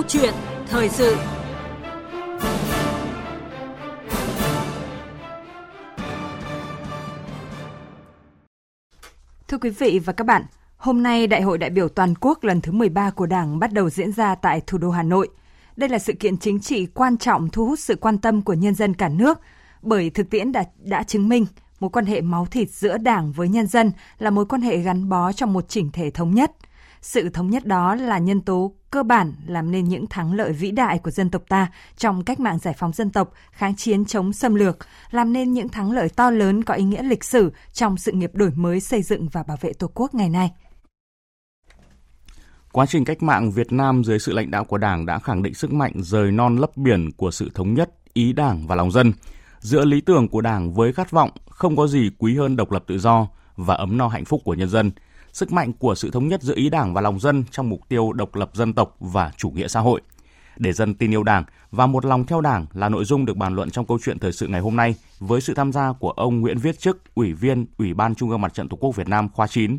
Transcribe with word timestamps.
Câu 0.00 0.08
chuyện 0.08 0.34
thời 0.66 0.88
sự 0.88 1.16
Thưa 9.48 9.58
quý 9.58 9.70
vị 9.70 10.00
và 10.04 10.12
các 10.12 10.26
bạn, 10.26 10.42
hôm 10.76 11.02
nay 11.02 11.26
Đại 11.26 11.42
hội 11.42 11.58
đại 11.58 11.70
biểu 11.70 11.88
toàn 11.88 12.14
quốc 12.20 12.44
lần 12.44 12.60
thứ 12.60 12.72
13 12.72 13.10
của 13.10 13.26
Đảng 13.26 13.58
bắt 13.58 13.72
đầu 13.72 13.90
diễn 13.90 14.12
ra 14.12 14.34
tại 14.34 14.60
thủ 14.66 14.78
đô 14.78 14.90
Hà 14.90 15.02
Nội. 15.02 15.28
Đây 15.76 15.88
là 15.88 15.98
sự 15.98 16.12
kiện 16.12 16.36
chính 16.36 16.60
trị 16.60 16.86
quan 16.86 17.16
trọng 17.16 17.48
thu 17.48 17.66
hút 17.66 17.78
sự 17.78 17.96
quan 17.96 18.18
tâm 18.18 18.42
của 18.42 18.54
nhân 18.54 18.74
dân 18.74 18.94
cả 18.94 19.08
nước, 19.08 19.40
bởi 19.82 20.10
thực 20.10 20.30
tiễn 20.30 20.52
đã, 20.52 20.64
đã 20.78 21.02
chứng 21.02 21.28
minh 21.28 21.46
mối 21.80 21.90
quan 21.90 22.06
hệ 22.06 22.20
máu 22.20 22.46
thịt 22.46 22.70
giữa 22.70 22.98
Đảng 22.98 23.32
với 23.32 23.48
nhân 23.48 23.66
dân 23.66 23.92
là 24.18 24.30
mối 24.30 24.46
quan 24.46 24.62
hệ 24.62 24.76
gắn 24.76 25.08
bó 25.08 25.32
trong 25.32 25.52
một 25.52 25.68
chỉnh 25.68 25.90
thể 25.92 26.10
thống 26.10 26.34
nhất. 26.34 26.52
Sự 27.02 27.28
thống 27.28 27.50
nhất 27.50 27.66
đó 27.66 27.94
là 27.94 28.18
nhân 28.18 28.40
tố 28.40 28.72
cơ 28.90 29.02
bản 29.02 29.32
làm 29.46 29.70
nên 29.70 29.84
những 29.84 30.06
thắng 30.06 30.34
lợi 30.34 30.52
vĩ 30.52 30.70
đại 30.70 30.98
của 30.98 31.10
dân 31.10 31.30
tộc 31.30 31.42
ta 31.48 31.72
trong 31.96 32.24
cách 32.24 32.40
mạng 32.40 32.58
giải 32.58 32.74
phóng 32.78 32.92
dân 32.92 33.10
tộc, 33.10 33.32
kháng 33.52 33.76
chiến 33.76 34.04
chống 34.04 34.32
xâm 34.32 34.54
lược, 34.54 34.78
làm 35.10 35.32
nên 35.32 35.52
những 35.52 35.68
thắng 35.68 35.92
lợi 35.92 36.08
to 36.08 36.30
lớn 36.30 36.64
có 36.64 36.74
ý 36.74 36.84
nghĩa 36.84 37.02
lịch 37.02 37.24
sử 37.24 37.52
trong 37.72 37.96
sự 37.96 38.12
nghiệp 38.12 38.30
đổi 38.34 38.50
mới 38.50 38.80
xây 38.80 39.02
dựng 39.02 39.28
và 39.28 39.42
bảo 39.42 39.56
vệ 39.60 39.72
Tổ 39.72 39.90
quốc 39.94 40.14
ngày 40.14 40.28
nay. 40.28 40.50
Quá 42.72 42.86
trình 42.86 43.04
cách 43.04 43.22
mạng 43.22 43.50
Việt 43.50 43.72
Nam 43.72 44.04
dưới 44.04 44.18
sự 44.18 44.32
lãnh 44.32 44.50
đạo 44.50 44.64
của 44.64 44.78
Đảng 44.78 45.06
đã 45.06 45.18
khẳng 45.18 45.42
định 45.42 45.54
sức 45.54 45.72
mạnh 45.72 45.92
rời 45.96 46.32
non 46.32 46.56
lấp 46.56 46.76
biển 46.76 47.12
của 47.12 47.30
sự 47.30 47.50
thống 47.54 47.74
nhất, 47.74 47.90
ý 48.12 48.32
Đảng 48.32 48.66
và 48.66 48.74
lòng 48.76 48.90
dân. 48.90 49.12
Giữa 49.60 49.84
lý 49.84 50.00
tưởng 50.00 50.28
của 50.28 50.40
Đảng 50.40 50.74
với 50.74 50.92
khát 50.92 51.10
vọng 51.10 51.30
không 51.50 51.76
có 51.76 51.86
gì 51.86 52.10
quý 52.18 52.36
hơn 52.36 52.56
độc 52.56 52.72
lập 52.72 52.84
tự 52.86 52.98
do 52.98 53.28
và 53.56 53.74
ấm 53.74 53.98
no 53.98 54.08
hạnh 54.08 54.24
phúc 54.24 54.40
của 54.44 54.54
nhân 54.54 54.68
dân– 54.68 54.90
sức 55.32 55.52
mạnh 55.52 55.72
của 55.72 55.94
sự 55.94 56.10
thống 56.10 56.28
nhất 56.28 56.42
giữa 56.42 56.54
ý 56.56 56.70
đảng 56.70 56.94
và 56.94 57.00
lòng 57.00 57.20
dân 57.20 57.44
trong 57.50 57.68
mục 57.68 57.88
tiêu 57.88 58.12
độc 58.12 58.34
lập 58.34 58.50
dân 58.54 58.72
tộc 58.72 58.96
và 59.00 59.32
chủ 59.36 59.50
nghĩa 59.50 59.68
xã 59.68 59.80
hội. 59.80 60.00
Để 60.56 60.72
dân 60.72 60.94
tin 60.94 61.14
yêu 61.14 61.22
đảng 61.22 61.44
và 61.70 61.86
một 61.86 62.04
lòng 62.04 62.26
theo 62.26 62.40
đảng 62.40 62.66
là 62.74 62.88
nội 62.88 63.04
dung 63.04 63.26
được 63.26 63.36
bàn 63.36 63.54
luận 63.54 63.70
trong 63.70 63.86
câu 63.86 63.98
chuyện 64.04 64.18
thời 64.18 64.32
sự 64.32 64.46
ngày 64.48 64.60
hôm 64.60 64.76
nay 64.76 64.94
với 65.18 65.40
sự 65.40 65.54
tham 65.54 65.72
gia 65.72 65.92
của 65.92 66.10
ông 66.10 66.40
Nguyễn 66.40 66.58
Viết 66.58 66.78
Chức, 66.78 67.14
Ủy 67.14 67.32
viên 67.32 67.66
Ủy 67.78 67.94
ban 67.94 68.14
Trung 68.14 68.30
ương 68.30 68.40
Mặt 68.40 68.54
trận 68.54 68.68
Tổ 68.68 68.76
quốc 68.76 68.96
Việt 68.96 69.08
Nam 69.08 69.28
khóa 69.28 69.46
9. 69.46 69.78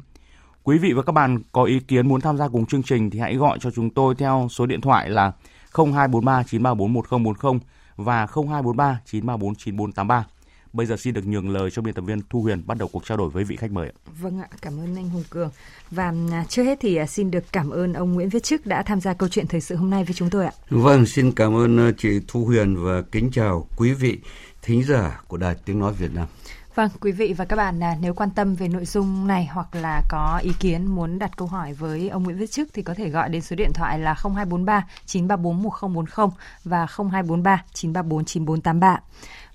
Quý 0.63 0.77
vị 0.77 0.93
và 0.93 1.03
các 1.03 1.11
bạn 1.11 1.39
có 1.51 1.63
ý 1.63 1.79
kiến 1.79 2.07
muốn 2.07 2.21
tham 2.21 2.37
gia 2.37 2.47
cùng 2.47 2.65
chương 2.65 2.83
trình 2.83 3.09
thì 3.09 3.19
hãy 3.19 3.35
gọi 3.35 3.57
cho 3.61 3.71
chúng 3.71 3.89
tôi 3.89 4.15
theo 4.15 4.47
số 4.51 4.65
điện 4.65 4.81
thoại 4.81 5.09
là 5.09 5.31
0243 5.73 6.43
934 6.43 6.93
1040 6.93 7.59
và 7.95 8.25
0243 8.25 9.01
934 9.05 9.55
9483. 9.55 10.25
Bây 10.73 10.85
giờ 10.85 10.97
xin 10.97 11.13
được 11.13 11.27
nhường 11.27 11.49
lời 11.49 11.71
cho 11.71 11.81
biên 11.81 11.93
tập 11.93 12.01
viên 12.01 12.21
Thu 12.29 12.41
Huyền 12.41 12.63
bắt 12.65 12.77
đầu 12.77 12.89
cuộc 12.91 13.05
trao 13.05 13.17
đổi 13.17 13.29
với 13.29 13.43
vị 13.43 13.55
khách 13.55 13.71
mời. 13.71 13.91
Vâng 14.21 14.39
ạ, 14.39 14.47
cảm 14.61 14.79
ơn 14.79 14.95
anh 14.95 15.09
Hùng 15.09 15.23
Cường. 15.29 15.49
Và 15.91 16.13
à, 16.31 16.45
trước 16.49 16.63
hết 16.63 16.77
thì 16.81 16.95
à, 16.95 17.05
xin 17.05 17.31
được 17.31 17.43
cảm 17.51 17.69
ơn 17.69 17.93
ông 17.93 18.13
Nguyễn 18.13 18.29
Viết 18.29 18.43
Chức 18.43 18.65
đã 18.65 18.83
tham 18.83 19.01
gia 19.01 19.13
câu 19.13 19.29
chuyện 19.29 19.47
thời 19.47 19.61
sự 19.61 19.75
hôm 19.75 19.89
nay 19.89 20.03
với 20.03 20.13
chúng 20.13 20.29
tôi 20.29 20.45
ạ. 20.45 20.51
Vâng, 20.69 21.05
xin 21.05 21.31
cảm 21.31 21.55
ơn 21.55 21.77
à, 21.77 21.91
chị 21.97 22.09
Thu 22.27 22.45
Huyền 22.45 22.75
và 22.85 23.01
kính 23.11 23.31
chào 23.31 23.67
quý 23.77 23.93
vị 23.93 24.19
thính 24.61 24.83
giả 24.83 25.21
của 25.27 25.37
Đài 25.37 25.55
Tiếng 25.65 25.79
Nói 25.79 25.93
Việt 25.93 26.13
Nam. 26.13 26.27
Vâng, 26.75 26.89
quý 27.01 27.11
vị 27.11 27.33
và 27.37 27.45
các 27.45 27.55
bạn 27.55 27.79
nếu 28.01 28.13
quan 28.13 28.29
tâm 28.29 28.55
về 28.55 28.67
nội 28.67 28.85
dung 28.85 29.27
này 29.27 29.49
hoặc 29.51 29.75
là 29.75 30.01
có 30.09 30.39
ý 30.43 30.51
kiến 30.59 30.85
muốn 30.85 31.19
đặt 31.19 31.37
câu 31.37 31.47
hỏi 31.47 31.73
với 31.73 32.09
ông 32.09 32.23
Nguyễn 32.23 32.37
Viết 32.37 32.51
Chức 32.51 32.69
thì 32.73 32.81
có 32.81 32.93
thể 32.93 33.09
gọi 33.09 33.29
đến 33.29 33.41
số 33.41 33.55
điện 33.55 33.71
thoại 33.73 33.99
là 33.99 34.13
0243 34.13 34.87
934 35.05 35.63
1040 35.63 36.27
và 36.63 36.85
0243 36.85 37.63
934 37.73 38.25
9483. 38.25 38.99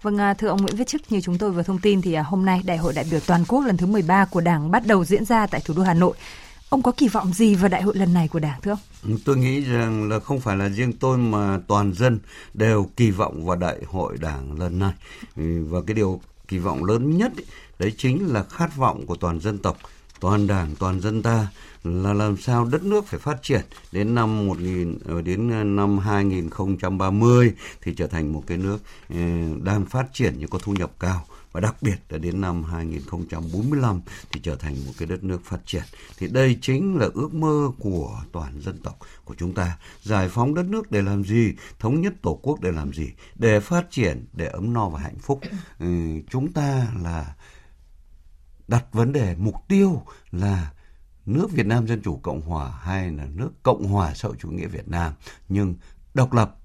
Vâng, 0.07 0.19
à, 0.19 0.35
thưa 0.35 0.49
ông 0.49 0.62
Nguyễn 0.62 0.77
Viết 0.77 0.87
Chức, 0.87 1.12
như 1.12 1.21
chúng 1.21 1.39
tôi 1.39 1.51
vừa 1.51 1.62
thông 1.62 1.79
tin 1.79 2.03
thì 2.03 2.12
à, 2.12 2.23
hôm 2.23 2.45
nay 2.45 2.61
Đại 2.65 2.77
hội 2.77 2.93
đại 2.93 3.05
biểu 3.11 3.21
toàn 3.27 3.45
quốc 3.49 3.61
lần 3.67 3.77
thứ 3.77 3.87
13 3.87 4.25
của 4.25 4.41
Đảng 4.41 4.71
bắt 4.71 4.83
đầu 4.87 5.05
diễn 5.05 5.25
ra 5.25 5.47
tại 5.47 5.61
thủ 5.65 5.75
đô 5.77 5.83
Hà 5.83 5.95
Nội. 5.95 6.17
Ông 6.69 6.83
có 6.83 6.93
kỳ 6.97 7.09
vọng 7.09 7.33
gì 7.33 7.55
vào 7.55 7.69
đại 7.69 7.83
hội 7.83 7.97
lần 7.97 8.15
này 8.15 8.29
của 8.29 8.39
Đảng 8.39 8.61
thưa 8.61 8.71
ông? 8.71 9.19
Tôi 9.25 9.37
nghĩ 9.37 9.61
rằng 9.61 10.09
là 10.09 10.21
không 10.21 10.41
phải 10.41 10.57
là 10.57 10.69
riêng 10.69 10.93
tôi 10.93 11.19
mà 11.19 11.59
toàn 11.67 11.93
dân 11.93 12.19
đều 12.55 12.91
kỳ 12.97 13.11
vọng 13.11 13.47
vào 13.47 13.56
đại 13.56 13.78
hội 13.87 14.17
Đảng 14.21 14.59
lần 14.59 14.78
này. 14.78 14.93
Và 15.71 15.81
cái 15.87 15.94
điều 15.94 16.21
kỳ 16.49 16.59
vọng 16.59 16.84
lớn 16.84 17.19
nhất 17.19 17.33
ấy, 17.37 17.44
đấy 17.78 17.93
chính 17.97 18.33
là 18.33 18.43
khát 18.43 18.77
vọng 18.77 19.06
của 19.06 19.17
toàn 19.17 19.41
dân 19.41 19.59
tộc, 19.59 19.77
toàn 20.21 20.47
Đảng, 20.47 20.77
toàn 20.78 21.00
dân 21.00 21.22
ta 21.22 21.49
là 21.84 22.12
làm 22.12 22.37
sao 22.37 22.65
đất 22.65 22.82
nước 22.84 23.06
phải 23.06 23.21
phát 23.21 23.43
triển 23.43 23.60
đến 23.93 24.15
năm 24.15 24.47
1000 24.47 24.99
ờ, 25.04 25.22
đến 25.22 25.50
ờ, 25.50 25.65
năm 25.65 25.99
2030 25.99 27.53
thì 27.81 27.94
trở 27.94 28.06
thành 28.06 28.32
một 28.32 28.43
cái 28.47 28.59
nước 28.59 28.78
ờ, 29.09 29.16
đang 29.62 29.84
phát 29.84 30.06
triển 30.12 30.34
nhưng 30.38 30.50
có 30.50 30.59
thu 30.59 30.72
nhập 30.72 30.91
cao 31.00 31.26
và 31.56 31.60
đặc 31.60 31.76
biệt 31.81 31.97
là 32.09 32.19
đến 32.19 32.41
năm 32.41 32.65
2045 32.65 34.00
thì 34.32 34.41
trở 34.43 34.56
thành 34.56 34.76
một 34.87 34.93
cái 34.99 35.09
đất 35.09 35.25
nước 35.25 35.44
phát 35.44 35.59
triển. 35.66 35.82
Thì 36.19 36.28
đây 36.28 36.59
chính 36.62 36.97
là 36.97 37.09
ước 37.15 37.34
mơ 37.34 37.71
của 37.78 38.22
toàn 38.32 38.60
dân 38.60 38.78
tộc 38.82 38.99
của 39.25 39.34
chúng 39.38 39.55
ta. 39.55 39.78
Giải 40.03 40.28
phóng 40.28 40.55
đất 40.55 40.66
nước 40.66 40.91
để 40.91 41.03
làm 41.03 41.25
gì? 41.25 41.53
Thống 41.78 42.00
nhất 42.00 42.12
Tổ 42.22 42.41
quốc 42.43 42.60
để 42.60 42.72
làm 42.72 42.93
gì? 42.93 43.09
Để 43.34 43.60
phát 43.60 43.91
triển, 43.91 44.26
để 44.32 44.47
ấm 44.47 44.72
no 44.72 44.88
và 44.88 45.00
hạnh 45.00 45.19
phúc. 45.19 45.41
Ừ, 45.78 45.87
chúng 46.31 46.53
ta 46.53 46.87
là 47.03 47.34
đặt 48.69 48.84
vấn 48.93 49.12
đề 49.12 49.34
mục 49.38 49.54
tiêu 49.69 50.03
là 50.31 50.71
nước 51.27 51.53
Việt 51.53 51.66
Nam 51.66 51.87
Dân 51.87 52.03
Chủ 52.03 52.21
Cộng 52.22 52.41
Hòa 52.41 52.71
hay 52.82 53.10
là 53.10 53.25
nước 53.34 53.50
Cộng 53.62 53.84
Hòa 53.84 54.15
xã 54.15 54.28
hội 54.28 54.37
chủ 54.41 54.50
nghĩa 54.50 54.66
Việt 54.66 54.88
Nam 54.88 55.12
nhưng 55.49 55.75
độc 56.15 56.32
lập, 56.32 56.56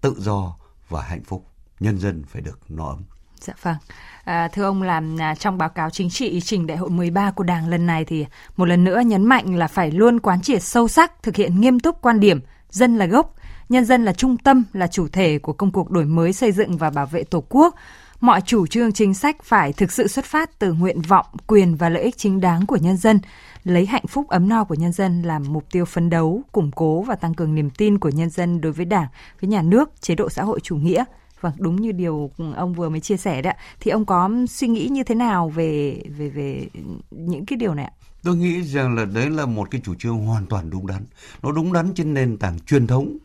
tự 0.00 0.14
do 0.18 0.56
và 0.88 1.02
hạnh 1.02 1.24
phúc. 1.24 1.46
Nhân 1.80 1.98
dân 1.98 2.24
phải 2.28 2.42
được 2.42 2.58
no 2.68 2.86
ấm. 2.86 3.04
Dạ 3.40 3.54
vâng. 3.62 3.76
À, 4.24 4.48
thưa 4.48 4.64
ông 4.64 4.82
làm 4.82 5.20
à, 5.20 5.34
trong 5.34 5.58
báo 5.58 5.68
cáo 5.68 5.90
chính 5.90 6.10
trị 6.10 6.40
trình 6.40 6.66
đại 6.66 6.76
hội 6.76 6.90
13 6.90 7.30
của 7.30 7.44
Đảng 7.44 7.68
lần 7.68 7.86
này 7.86 8.04
thì 8.04 8.26
một 8.56 8.64
lần 8.64 8.84
nữa 8.84 9.00
nhấn 9.06 9.24
mạnh 9.24 9.56
là 9.56 9.66
phải 9.66 9.90
luôn 9.90 10.20
quán 10.20 10.42
triệt 10.42 10.62
sâu 10.62 10.88
sắc, 10.88 11.22
thực 11.22 11.36
hiện 11.36 11.60
nghiêm 11.60 11.80
túc 11.80 12.02
quan 12.02 12.20
điểm 12.20 12.40
dân 12.70 12.96
là 12.96 13.06
gốc, 13.06 13.34
nhân 13.68 13.84
dân 13.84 14.04
là 14.04 14.12
trung 14.12 14.36
tâm, 14.36 14.64
là 14.72 14.86
chủ 14.86 15.08
thể 15.08 15.38
của 15.38 15.52
công 15.52 15.72
cuộc 15.72 15.90
đổi 15.90 16.04
mới 16.04 16.32
xây 16.32 16.52
dựng 16.52 16.76
và 16.76 16.90
bảo 16.90 17.06
vệ 17.06 17.24
Tổ 17.24 17.44
quốc. 17.48 17.74
Mọi 18.20 18.40
chủ 18.40 18.66
trương 18.66 18.92
chính 18.92 19.14
sách 19.14 19.42
phải 19.42 19.72
thực 19.72 19.92
sự 19.92 20.08
xuất 20.08 20.24
phát 20.24 20.58
từ 20.58 20.72
nguyện 20.72 21.00
vọng, 21.00 21.26
quyền 21.46 21.76
và 21.76 21.88
lợi 21.88 22.02
ích 22.02 22.16
chính 22.16 22.40
đáng 22.40 22.66
của 22.66 22.76
nhân 22.76 22.96
dân, 22.96 23.20
lấy 23.64 23.86
hạnh 23.86 24.06
phúc 24.06 24.28
ấm 24.28 24.48
no 24.48 24.64
của 24.64 24.74
nhân 24.74 24.92
dân 24.92 25.22
làm 25.22 25.42
mục 25.48 25.64
tiêu 25.70 25.84
phấn 25.84 26.10
đấu, 26.10 26.42
củng 26.52 26.70
cố 26.70 27.02
và 27.02 27.14
tăng 27.14 27.34
cường 27.34 27.54
niềm 27.54 27.70
tin 27.70 27.98
của 27.98 28.08
nhân 28.08 28.30
dân 28.30 28.60
đối 28.60 28.72
với 28.72 28.84
Đảng, 28.84 29.06
với 29.40 29.48
nhà 29.48 29.62
nước, 29.62 29.90
chế 30.00 30.14
độ 30.14 30.28
xã 30.28 30.42
hội 30.42 30.60
chủ 30.60 30.76
nghĩa. 30.76 31.04
Vâng, 31.40 31.52
đúng 31.58 31.76
như 31.76 31.92
điều 31.92 32.30
ông 32.56 32.74
vừa 32.74 32.88
mới 32.88 33.00
chia 33.00 33.16
sẻ 33.16 33.42
đấy 33.42 33.54
Thì 33.80 33.90
ông 33.90 34.04
có 34.04 34.30
suy 34.48 34.68
nghĩ 34.68 34.88
như 34.88 35.04
thế 35.04 35.14
nào 35.14 35.48
về 35.48 36.02
về 36.16 36.28
về 36.28 36.68
những 37.10 37.46
cái 37.46 37.56
điều 37.56 37.74
này 37.74 37.84
ạ? 37.84 37.92
Tôi 38.22 38.36
nghĩ 38.36 38.62
rằng 38.62 38.94
là 38.94 39.04
đấy 39.04 39.30
là 39.30 39.46
một 39.46 39.70
cái 39.70 39.80
chủ 39.84 39.94
trương 39.94 40.18
hoàn 40.18 40.46
toàn 40.46 40.70
đúng 40.70 40.86
đắn. 40.86 41.04
Nó 41.42 41.52
đúng 41.52 41.72
đắn 41.72 41.94
trên 41.94 42.14
nền 42.14 42.36
tảng 42.36 42.58
truyền 42.58 42.86
thống 42.86 43.16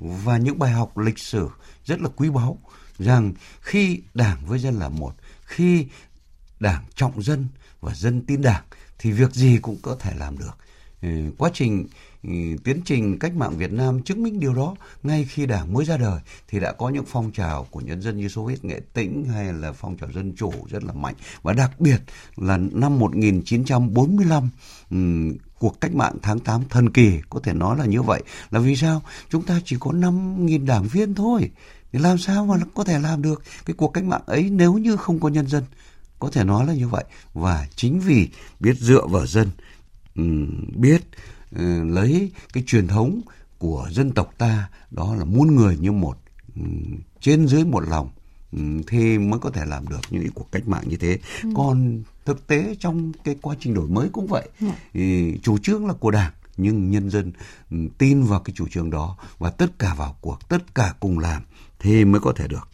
và 0.00 0.38
những 0.38 0.58
bài 0.58 0.72
học 0.72 0.98
lịch 0.98 1.18
sử 1.18 1.48
rất 1.84 2.00
là 2.00 2.08
quý 2.16 2.30
báu 2.30 2.58
rằng 3.02 3.32
khi 3.60 4.00
đảng 4.14 4.46
với 4.46 4.58
dân 4.58 4.78
là 4.78 4.88
một, 4.88 5.12
khi 5.44 5.86
đảng 6.60 6.84
trọng 6.94 7.22
dân 7.22 7.46
và 7.80 7.94
dân 7.94 8.26
tin 8.26 8.42
đảng 8.42 8.62
thì 8.98 9.12
việc 9.12 9.32
gì 9.32 9.58
cũng 9.62 9.76
có 9.82 9.96
thể 10.00 10.12
làm 10.16 10.38
được. 10.38 10.58
Ừ, 11.02 11.08
quá 11.38 11.50
trình 11.54 11.86
ừ, 12.22 12.30
tiến 12.64 12.80
trình 12.84 13.18
cách 13.18 13.34
mạng 13.36 13.56
Việt 13.56 13.72
Nam 13.72 14.02
chứng 14.02 14.22
minh 14.22 14.40
điều 14.40 14.54
đó 14.54 14.76
ngay 15.02 15.24
khi 15.24 15.46
đảng 15.46 15.72
mới 15.72 15.84
ra 15.84 15.96
đời 15.96 16.20
thì 16.48 16.60
đã 16.60 16.72
có 16.72 16.88
những 16.88 17.04
phong 17.06 17.30
trào 17.30 17.66
của 17.70 17.80
nhân 17.80 18.02
dân 18.02 18.16
như 18.16 18.28
Soviet 18.28 18.64
nghệ 18.64 18.80
tĩnh 18.92 19.24
hay 19.24 19.52
là 19.52 19.72
phong 19.72 19.96
trào 19.96 20.12
dân 20.12 20.32
chủ 20.36 20.52
rất 20.70 20.84
là 20.84 20.92
mạnh. 20.92 21.14
Và 21.42 21.52
đặc 21.52 21.80
biệt 21.80 22.00
là 22.36 22.56
năm 22.56 22.98
1945 22.98 24.48
um, 24.90 25.30
ừ, 25.30 25.36
cuộc 25.58 25.80
cách 25.80 25.94
mạng 25.94 26.16
tháng 26.22 26.38
8 26.38 26.62
thần 26.68 26.90
kỳ 26.90 27.20
có 27.30 27.40
thể 27.40 27.52
nói 27.52 27.78
là 27.78 27.86
như 27.86 28.02
vậy. 28.02 28.22
Là 28.50 28.60
vì 28.60 28.76
sao? 28.76 29.02
Chúng 29.28 29.42
ta 29.42 29.60
chỉ 29.64 29.76
có 29.80 29.90
5.000 29.90 30.66
đảng 30.66 30.84
viên 30.84 31.14
thôi 31.14 31.50
thì 31.92 31.98
làm 31.98 32.18
sao 32.18 32.46
mà 32.46 32.56
có 32.74 32.84
thể 32.84 32.98
làm 32.98 33.22
được 33.22 33.42
cái 33.64 33.74
cuộc 33.74 33.88
cách 33.88 34.04
mạng 34.04 34.22
ấy 34.26 34.50
nếu 34.50 34.74
như 34.74 34.96
không 34.96 35.20
có 35.20 35.28
nhân 35.28 35.46
dân 35.46 35.64
có 36.18 36.30
thể 36.32 36.44
nói 36.44 36.66
là 36.66 36.74
như 36.74 36.88
vậy 36.88 37.04
và 37.34 37.66
chính 37.76 38.00
vì 38.00 38.28
biết 38.60 38.76
dựa 38.78 39.06
vào 39.06 39.26
dân 39.26 39.50
biết 40.76 41.02
ừ, 41.56 41.84
lấy 41.84 42.30
cái 42.52 42.62
truyền 42.66 42.86
thống 42.86 43.20
của 43.58 43.88
dân 43.90 44.10
tộc 44.10 44.34
ta 44.38 44.68
đó 44.90 45.14
là 45.14 45.24
muôn 45.24 45.56
người 45.56 45.76
như 45.80 45.92
một 45.92 46.18
trên 47.20 47.46
dưới 47.46 47.64
một 47.64 47.80
lòng 47.80 48.10
thì 48.86 49.18
mới 49.18 49.40
có 49.40 49.50
thể 49.50 49.64
làm 49.64 49.88
được 49.88 50.00
những 50.10 50.30
cuộc 50.34 50.52
cách 50.52 50.68
mạng 50.68 50.82
như 50.86 50.96
thế. 50.96 51.18
Ừ. 51.42 51.48
Còn 51.56 52.02
thực 52.24 52.46
tế 52.46 52.76
trong 52.80 53.12
cái 53.24 53.36
quá 53.42 53.56
trình 53.60 53.74
đổi 53.74 53.88
mới 53.88 54.08
cũng 54.12 54.26
vậy. 54.26 54.48
Ừ. 54.60 54.66
Thì 54.94 55.38
chủ 55.42 55.58
trương 55.58 55.86
là 55.86 55.92
của 55.92 56.10
Đảng 56.10 56.32
nhưng 56.56 56.90
nhân 56.90 57.10
dân 57.10 57.32
tin 57.98 58.22
vào 58.22 58.40
cái 58.40 58.54
chủ 58.56 58.68
trương 58.68 58.90
đó 58.90 59.16
và 59.38 59.50
tất 59.50 59.78
cả 59.78 59.94
vào 59.94 60.16
cuộc, 60.20 60.48
tất 60.48 60.74
cả 60.74 60.94
cùng 61.00 61.18
làm 61.18 61.42
thì 61.82 62.04
mới 62.04 62.20
có 62.20 62.32
thể 62.36 62.48
được. 62.48 62.68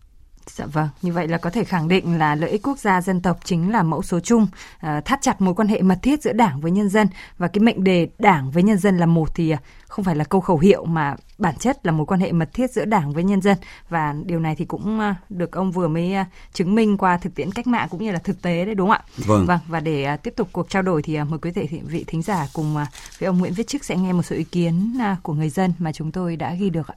Dạ 0.46 0.66
vâng, 0.66 0.88
như 1.02 1.12
vậy 1.12 1.28
là 1.28 1.38
có 1.38 1.50
thể 1.50 1.64
khẳng 1.64 1.88
định 1.88 2.18
là 2.18 2.34
lợi 2.34 2.50
ích 2.50 2.62
quốc 2.62 2.78
gia 2.78 3.00
dân 3.00 3.20
tộc 3.20 3.38
chính 3.44 3.72
là 3.72 3.82
mẫu 3.82 4.02
số 4.02 4.20
chung, 4.20 4.42
uh, 4.42 5.04
thắt 5.04 5.18
chặt 5.22 5.40
mối 5.40 5.54
quan 5.54 5.68
hệ 5.68 5.82
mật 5.82 5.98
thiết 6.02 6.22
giữa 6.22 6.32
Đảng 6.32 6.60
với 6.60 6.70
nhân 6.70 6.88
dân 6.88 7.08
và 7.38 7.48
cái 7.48 7.60
mệnh 7.60 7.84
đề 7.84 8.08
Đảng 8.18 8.50
với 8.50 8.62
nhân 8.62 8.78
dân 8.78 8.98
là 8.98 9.06
một 9.06 9.34
thì 9.34 9.52
uh, 9.52 9.58
không 9.88 10.04
phải 10.04 10.16
là 10.16 10.24
câu 10.24 10.40
khẩu 10.40 10.58
hiệu 10.58 10.84
mà 10.84 11.16
bản 11.38 11.54
chất 11.56 11.86
là 11.86 11.92
mối 11.92 12.06
quan 12.06 12.20
hệ 12.20 12.32
mật 12.32 12.48
thiết 12.52 12.70
giữa 12.70 12.84
Đảng 12.84 13.12
với 13.12 13.24
nhân 13.24 13.40
dân 13.40 13.56
và 13.88 14.14
điều 14.24 14.40
này 14.40 14.56
thì 14.56 14.64
cũng 14.64 14.98
uh, 14.98 15.30
được 15.30 15.52
ông 15.52 15.72
vừa 15.72 15.88
mới 15.88 16.14
uh, 16.20 16.26
chứng 16.52 16.74
minh 16.74 16.98
qua 16.98 17.18
thực 17.18 17.34
tiễn 17.34 17.52
cách 17.52 17.66
mạng 17.66 17.88
cũng 17.90 18.04
như 18.04 18.12
là 18.12 18.18
thực 18.18 18.42
tế 18.42 18.64
đấy 18.64 18.74
đúng 18.74 18.88
không 18.88 18.98
ạ? 18.98 19.04
Vâng. 19.16 19.46
Vâng 19.46 19.60
và 19.68 19.80
để 19.80 20.16
tiếp 20.16 20.34
tục 20.36 20.48
cuộc 20.52 20.70
trao 20.70 20.82
đổi 20.82 21.02
thì 21.02 21.18
mời 21.18 21.38
quý 21.38 21.50
vị 21.50 21.80
vị 21.86 22.04
thính 22.06 22.22
giả 22.22 22.46
cùng 22.52 22.74
với 23.18 23.26
ông 23.26 23.38
Nguyễn 23.38 23.52
Viết 23.52 23.66
Chức 23.66 23.84
sẽ 23.84 23.96
nghe 23.96 24.12
một 24.12 24.22
số 24.22 24.36
ý 24.36 24.44
kiến 24.44 24.98
của 25.22 25.34
người 25.34 25.48
dân 25.48 25.72
mà 25.78 25.92
chúng 25.92 26.12
tôi 26.12 26.36
đã 26.36 26.54
ghi 26.54 26.70
được 26.70 26.86
ạ. 26.86 26.94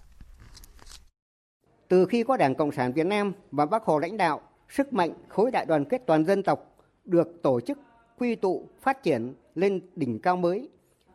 Từ 1.91 2.05
khi 2.05 2.23
có 2.23 2.38
Đảng 2.38 2.55
Cộng 2.55 2.71
sản 2.71 2.93
Việt 2.93 3.05
Nam 3.05 3.33
và 3.51 3.65
Bác 3.65 3.83
Hồ 3.83 3.99
lãnh 3.99 4.17
đạo, 4.17 4.41
sức 4.69 4.93
mạnh 4.93 5.11
khối 5.29 5.51
đại 5.51 5.65
đoàn 5.65 5.85
kết 5.85 6.01
toàn 6.05 6.25
dân 6.25 6.43
tộc 6.43 6.77
được 7.05 7.41
tổ 7.43 7.61
chức 7.61 7.79
quy 8.17 8.35
tụ 8.35 8.67
phát 8.81 9.03
triển 9.03 9.33
lên 9.55 9.81
đỉnh 9.95 10.19
cao 10.19 10.38
mới. 10.38 10.69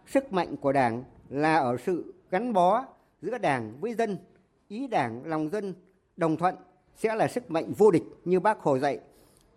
Sức 0.06 0.32
mạnh 0.32 0.56
của 0.56 0.72
Đảng 0.72 1.04
là 1.28 1.56
ở 1.56 1.76
sự 1.86 2.14
gắn 2.30 2.52
bó 2.52 2.84
giữa 3.22 3.38
Đảng 3.38 3.72
với 3.80 3.94
dân, 3.94 4.18
ý 4.68 4.86
Đảng 4.86 5.24
lòng 5.24 5.48
dân 5.50 5.74
đồng 6.16 6.36
thuận 6.36 6.54
sẽ 6.96 7.14
là 7.14 7.28
sức 7.28 7.50
mạnh 7.50 7.72
vô 7.78 7.90
địch 7.90 8.04
như 8.24 8.40
Bác 8.40 8.60
Hồ 8.60 8.78
dạy. 8.78 8.98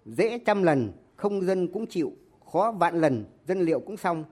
Dễ 0.06 0.39
trăm 0.45 0.63
lần, 0.63 0.92
không 1.16 1.42
dân 1.42 1.68
cũng 1.74 1.88
chịu, 1.88 2.12
khó 2.51 2.71
vạn 2.71 3.01
lần, 3.01 3.25
dân 3.48 3.60
liệu 3.60 3.80
cũng 3.80 3.98
xong. 3.98 4.24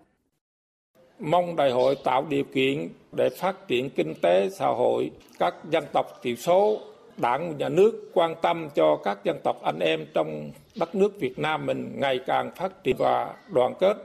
Mong 1.19 1.55
đại 1.55 1.71
hội 1.71 1.95
tạo 2.05 2.25
điều 2.29 2.43
kiện 2.43 2.89
để 3.11 3.29
phát 3.29 3.67
triển 3.67 3.89
kinh 3.89 4.13
tế 4.21 4.49
xã 4.49 4.67
hội 4.67 5.11
các 5.39 5.53
dân 5.69 5.83
tộc 5.93 6.05
thiểu 6.23 6.35
số 6.35 6.79
đảng 7.21 7.57
nhà 7.57 7.69
nước 7.69 8.11
quan 8.13 8.33
tâm 8.41 8.69
cho 8.75 8.99
các 9.03 9.17
dân 9.23 9.37
tộc 9.43 9.55
anh 9.63 9.79
em 9.79 9.99
trong 10.13 10.51
đất 10.79 10.95
nước 10.95 11.19
Việt 11.19 11.39
Nam 11.39 11.65
mình 11.65 11.91
ngày 11.95 12.19
càng 12.25 12.51
phát 12.55 12.83
triển 12.83 12.95
và 12.99 13.33
đoàn 13.53 13.73
kết. 13.79 13.97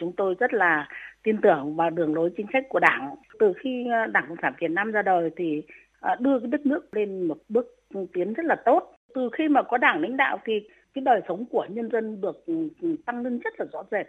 Chúng 0.00 0.12
tôi 0.16 0.34
rất 0.38 0.54
là 0.54 0.88
tin 1.22 1.36
tưởng 1.42 1.76
vào 1.76 1.90
đường 1.90 2.14
lối 2.14 2.30
chính 2.36 2.46
sách 2.52 2.64
của 2.68 2.78
Đảng. 2.78 3.14
Từ 3.38 3.52
khi 3.62 3.86
ờ, 3.92 4.06
Đảng 4.06 4.24
Cộng 4.28 4.38
sản 4.42 4.52
Việt 4.60 4.70
Nam 4.70 4.92
ra 4.92 5.02
đời 5.02 5.30
thì 5.36 5.62
ờ, 6.00 6.14
đưa 6.20 6.38
cái 6.38 6.48
đất 6.48 6.66
nước 6.66 6.94
lên 6.94 7.28
một 7.28 7.38
bước 7.48 7.76
tiến 8.12 8.32
rất 8.32 8.46
là 8.46 8.56
tốt. 8.64 8.92
Từ 9.14 9.28
khi 9.32 9.48
mà 9.48 9.62
có 9.62 9.76
Đảng 9.76 10.00
lãnh 10.00 10.16
đạo 10.16 10.40
thì 10.44 10.52
cái 10.94 11.02
đời 11.02 11.20
sống 11.28 11.44
của 11.50 11.66
nhân 11.68 11.88
dân 11.92 12.20
được 12.20 12.46
ừ, 12.46 12.68
tăng 13.06 13.22
lên 13.22 13.38
rất 13.38 13.54
là 13.58 13.66
rõ 13.72 13.82
rệt. 13.90 14.06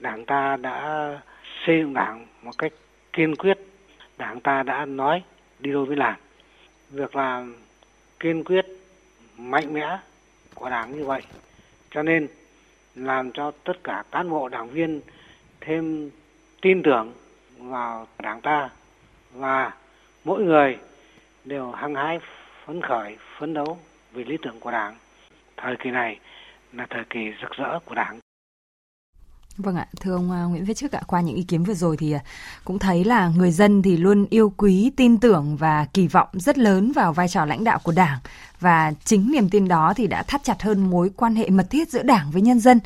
Đảng 0.00 0.26
ta 0.26 0.56
đã 0.62 1.10
xây 1.66 1.78
dựng 1.78 1.94
Đảng 1.94 2.26
một 2.42 2.58
cách 2.58 2.72
kiên 3.12 3.36
quyết. 3.36 3.58
Đảng 4.18 4.40
ta 4.40 4.62
đã 4.62 4.84
nói 4.84 5.22
đi 5.58 5.72
đôi 5.72 5.86
với 5.86 5.96
làm 5.96 6.16
việc 6.90 7.16
làm 7.16 7.56
kiên 8.20 8.44
quyết, 8.44 8.66
mạnh 9.36 9.72
mẽ 9.72 9.98
của 10.54 10.70
đảng 10.70 10.96
như 10.96 11.04
vậy, 11.04 11.22
cho 11.90 12.02
nên 12.02 12.28
làm 12.94 13.32
cho 13.32 13.50
tất 13.64 13.84
cả 13.84 14.04
cán 14.10 14.30
bộ, 14.30 14.48
đảng 14.48 14.68
viên 14.68 15.00
thêm 15.60 16.10
tin 16.60 16.82
tưởng 16.82 17.12
vào 17.58 18.06
đảng 18.18 18.40
ta 18.40 18.70
và 19.32 19.72
mỗi 20.24 20.42
người 20.42 20.78
đều 21.44 21.70
hăng 21.70 21.94
hái, 21.94 22.20
phấn 22.64 22.80
khởi, 22.80 23.16
phấn 23.38 23.54
đấu 23.54 23.78
vì 24.12 24.24
lý 24.24 24.36
tưởng 24.42 24.60
của 24.60 24.70
đảng. 24.70 24.96
Thời 25.56 25.76
kỳ 25.76 25.90
này 25.90 26.18
là 26.72 26.86
thời 26.90 27.04
kỳ 27.10 27.32
rực 27.42 27.50
rỡ 27.50 27.78
của 27.84 27.94
đảng. 27.94 28.18
Vâng 29.58 29.76
ạ, 29.76 29.86
thưa 30.00 30.12
ông 30.12 30.30
à, 30.30 30.44
Nguyễn 30.44 30.64
Viết 30.64 30.76
Chức 30.76 30.92
ạ, 30.92 31.00
qua 31.06 31.20
những 31.20 31.36
ý 31.36 31.42
kiến 31.42 31.64
vừa 31.64 31.74
rồi 31.74 31.96
thì 31.96 32.12
à, 32.12 32.20
cũng 32.64 32.78
thấy 32.78 33.04
là 33.04 33.28
người 33.28 33.50
dân 33.50 33.82
thì 33.82 33.96
luôn 33.96 34.26
yêu 34.30 34.52
quý, 34.56 34.92
tin 34.96 35.18
tưởng 35.18 35.56
và 35.56 35.86
kỳ 35.92 36.06
vọng 36.06 36.28
rất 36.32 36.58
lớn 36.58 36.92
vào 36.92 37.12
vai 37.12 37.28
trò 37.28 37.44
lãnh 37.44 37.64
đạo 37.64 37.78
của 37.82 37.92
Đảng 37.92 38.18
và 38.60 38.92
chính 39.04 39.32
niềm 39.32 39.48
tin 39.50 39.68
đó 39.68 39.94
thì 39.96 40.06
đã 40.06 40.22
thắt 40.22 40.44
chặt 40.44 40.62
hơn 40.62 40.90
mối 40.90 41.10
quan 41.16 41.34
hệ 41.34 41.50
mật 41.50 41.70
thiết 41.70 41.90
giữa 41.90 42.02
Đảng 42.02 42.30
với 42.30 42.42
nhân 42.42 42.60
dân. 42.60 42.80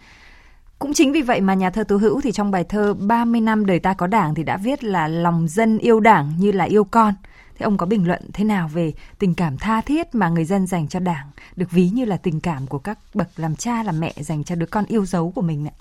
Cũng 0.79 0.95
chính 0.95 1.13
vì 1.13 1.23
vậy 1.23 1.41
mà 1.41 1.55
nhà 1.55 1.71
thơ 1.71 1.85
tố 1.85 1.97
Hữu 1.97 2.21
thì 2.21 2.33
trong 2.33 2.51
bài 2.51 2.65
thơ 2.65 2.95
30 2.95 3.41
năm 3.41 3.67
đời 3.67 3.79
ta 3.79 3.95
có 3.95 4.07
Đảng 4.07 4.35
thì 4.35 4.43
đã 4.43 4.57
viết 4.57 4.85
là 4.85 5.09
lòng 5.09 5.49
dân 5.49 5.79
yêu 5.79 6.01
Đảng 6.01 6.33
như 6.39 6.53
là 6.53 6.65
yêu 6.65 6.85
con. 6.85 7.15
Thế 7.59 7.65
ông 7.65 7.77
có 7.77 7.87
bình 7.87 8.07
luận 8.07 8.23
thế 8.33 8.45
nào 8.45 8.69
về 8.69 8.93
tình 9.19 9.35
cảm 9.35 9.59
tha 9.59 9.81
thiết 9.81 10.15
mà 10.15 10.29
người 10.29 10.45
dân 10.45 10.67
dành 10.67 10.89
cho 10.89 11.01
Đảng, 11.01 11.27
được 11.57 11.71
ví 11.71 11.91
như 11.91 12.05
là 12.05 12.17
tình 12.17 12.41
cảm 12.41 12.67
của 12.67 12.79
các 12.79 12.99
bậc 13.15 13.29
làm 13.37 13.57
cha 13.57 13.83
làm 13.83 14.01
mẹ 14.01 14.15
dành 14.17 14.45
cho 14.45 14.55
đứa 14.55 14.67
con 14.67 14.85
yêu 14.89 15.07
dấu 15.07 15.31
của 15.31 15.43
mình 15.43 15.67
ạ? 15.67 15.75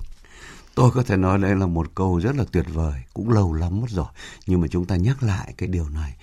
Tôi 0.75 0.91
có 0.91 1.03
thể 1.03 1.17
nói 1.17 1.39
đây 1.39 1.55
là 1.55 1.65
một 1.65 1.95
câu 1.95 2.19
rất 2.19 2.35
là 2.35 2.43
tuyệt 2.51 2.65
vời, 2.73 2.93
cũng 3.13 3.29
lâu 3.29 3.53
lắm 3.53 3.81
mất 3.81 3.89
rồi. 3.89 4.05
Nhưng 4.47 4.61
mà 4.61 4.67
chúng 4.67 4.85
ta 4.85 4.95
nhắc 4.95 5.23
lại 5.23 5.53
cái 5.57 5.69
điều 5.69 5.89
này 5.89 6.15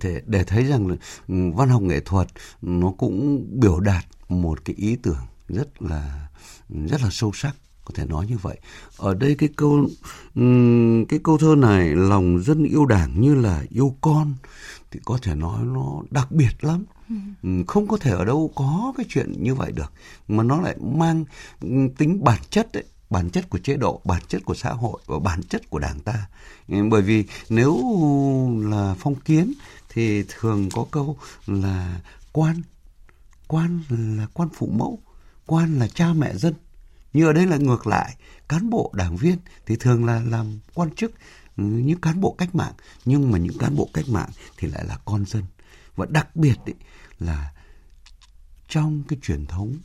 thế 0.00 0.22
để 0.26 0.44
thấy 0.44 0.64
rằng 0.64 0.86
là 0.88 0.96
ừ, 1.28 1.34
văn 1.54 1.68
học 1.68 1.82
nghệ 1.82 2.00
thuật 2.00 2.28
nó 2.62 2.92
cũng 2.98 3.46
biểu 3.60 3.80
đạt 3.80 4.04
một 4.28 4.64
cái 4.64 4.76
ý 4.76 4.96
tưởng 4.96 5.26
rất 5.48 5.82
là 5.82 6.28
rất 6.70 7.02
là 7.02 7.08
sâu 7.10 7.32
sắc 7.34 7.56
có 7.84 7.92
thể 7.94 8.06
nói 8.06 8.26
như 8.26 8.36
vậy 8.42 8.58
ở 8.96 9.14
đây 9.14 9.34
cái 9.34 9.48
câu 9.56 9.88
cái 11.08 11.20
câu 11.24 11.38
thơ 11.38 11.54
này 11.58 11.88
lòng 11.88 12.42
dân 12.42 12.64
yêu 12.64 12.86
đảng 12.86 13.20
như 13.20 13.34
là 13.34 13.64
yêu 13.70 13.96
con 14.00 14.34
thì 14.90 15.00
có 15.04 15.18
thể 15.22 15.34
nói 15.34 15.64
nó 15.64 16.02
đặc 16.10 16.32
biệt 16.32 16.64
lắm 16.64 16.84
ừ. 17.42 17.50
không 17.66 17.88
có 17.88 17.96
thể 17.96 18.10
ở 18.10 18.24
đâu 18.24 18.50
có 18.54 18.92
cái 18.96 19.06
chuyện 19.08 19.32
như 19.42 19.54
vậy 19.54 19.72
được 19.72 19.92
mà 20.28 20.42
nó 20.42 20.60
lại 20.60 20.76
mang 20.80 21.24
tính 21.98 22.24
bản 22.24 22.40
chất 22.50 22.72
ấy 22.72 22.84
bản 23.10 23.30
chất 23.30 23.50
của 23.50 23.58
chế 23.58 23.76
độ, 23.76 24.00
bản 24.04 24.22
chất 24.28 24.42
của 24.44 24.54
xã 24.54 24.72
hội 24.72 25.00
và 25.06 25.18
bản 25.18 25.42
chất 25.42 25.70
của 25.70 25.78
đảng 25.78 26.00
ta. 26.00 26.28
Ừ, 26.68 26.76
bởi 26.90 27.02
vì 27.02 27.24
nếu 27.48 27.76
là 28.70 28.94
phong 28.98 29.14
kiến 29.14 29.52
thì 29.88 30.22
thường 30.28 30.68
có 30.72 30.86
câu 30.90 31.16
là 31.46 32.00
quan, 32.32 32.62
quan 33.46 33.80
là 33.88 34.26
quan 34.32 34.48
phụ 34.54 34.66
mẫu, 34.66 34.98
quan 35.46 35.78
là 35.78 35.88
cha 35.88 36.12
mẹ 36.12 36.34
dân. 36.34 36.54
như 37.12 37.26
ở 37.26 37.32
đây 37.32 37.46
là 37.46 37.56
ngược 37.56 37.86
lại, 37.86 38.16
cán 38.48 38.70
bộ 38.70 38.90
đảng 38.94 39.16
viên 39.16 39.38
thì 39.66 39.76
thường 39.76 40.04
là 40.04 40.20
làm 40.20 40.58
quan 40.74 40.94
chức 40.94 41.12
ừ, 41.56 41.64
những 41.64 42.00
cán 42.00 42.20
bộ 42.20 42.34
cách 42.38 42.54
mạng, 42.54 42.72
nhưng 43.04 43.30
mà 43.30 43.38
những 43.38 43.58
cán 43.58 43.76
bộ 43.76 43.88
cách 43.94 44.08
mạng 44.08 44.30
thì 44.56 44.68
lại 44.68 44.84
là 44.84 44.98
con 45.04 45.24
dân. 45.26 45.44
Và 45.96 46.06
đặc 46.10 46.36
biệt 46.36 46.56
ý, 46.64 46.72
là 47.18 47.52
trong 48.68 49.02
cái 49.08 49.18
truyền 49.22 49.46
thống 49.46 49.76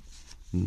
ừ, 0.53 0.59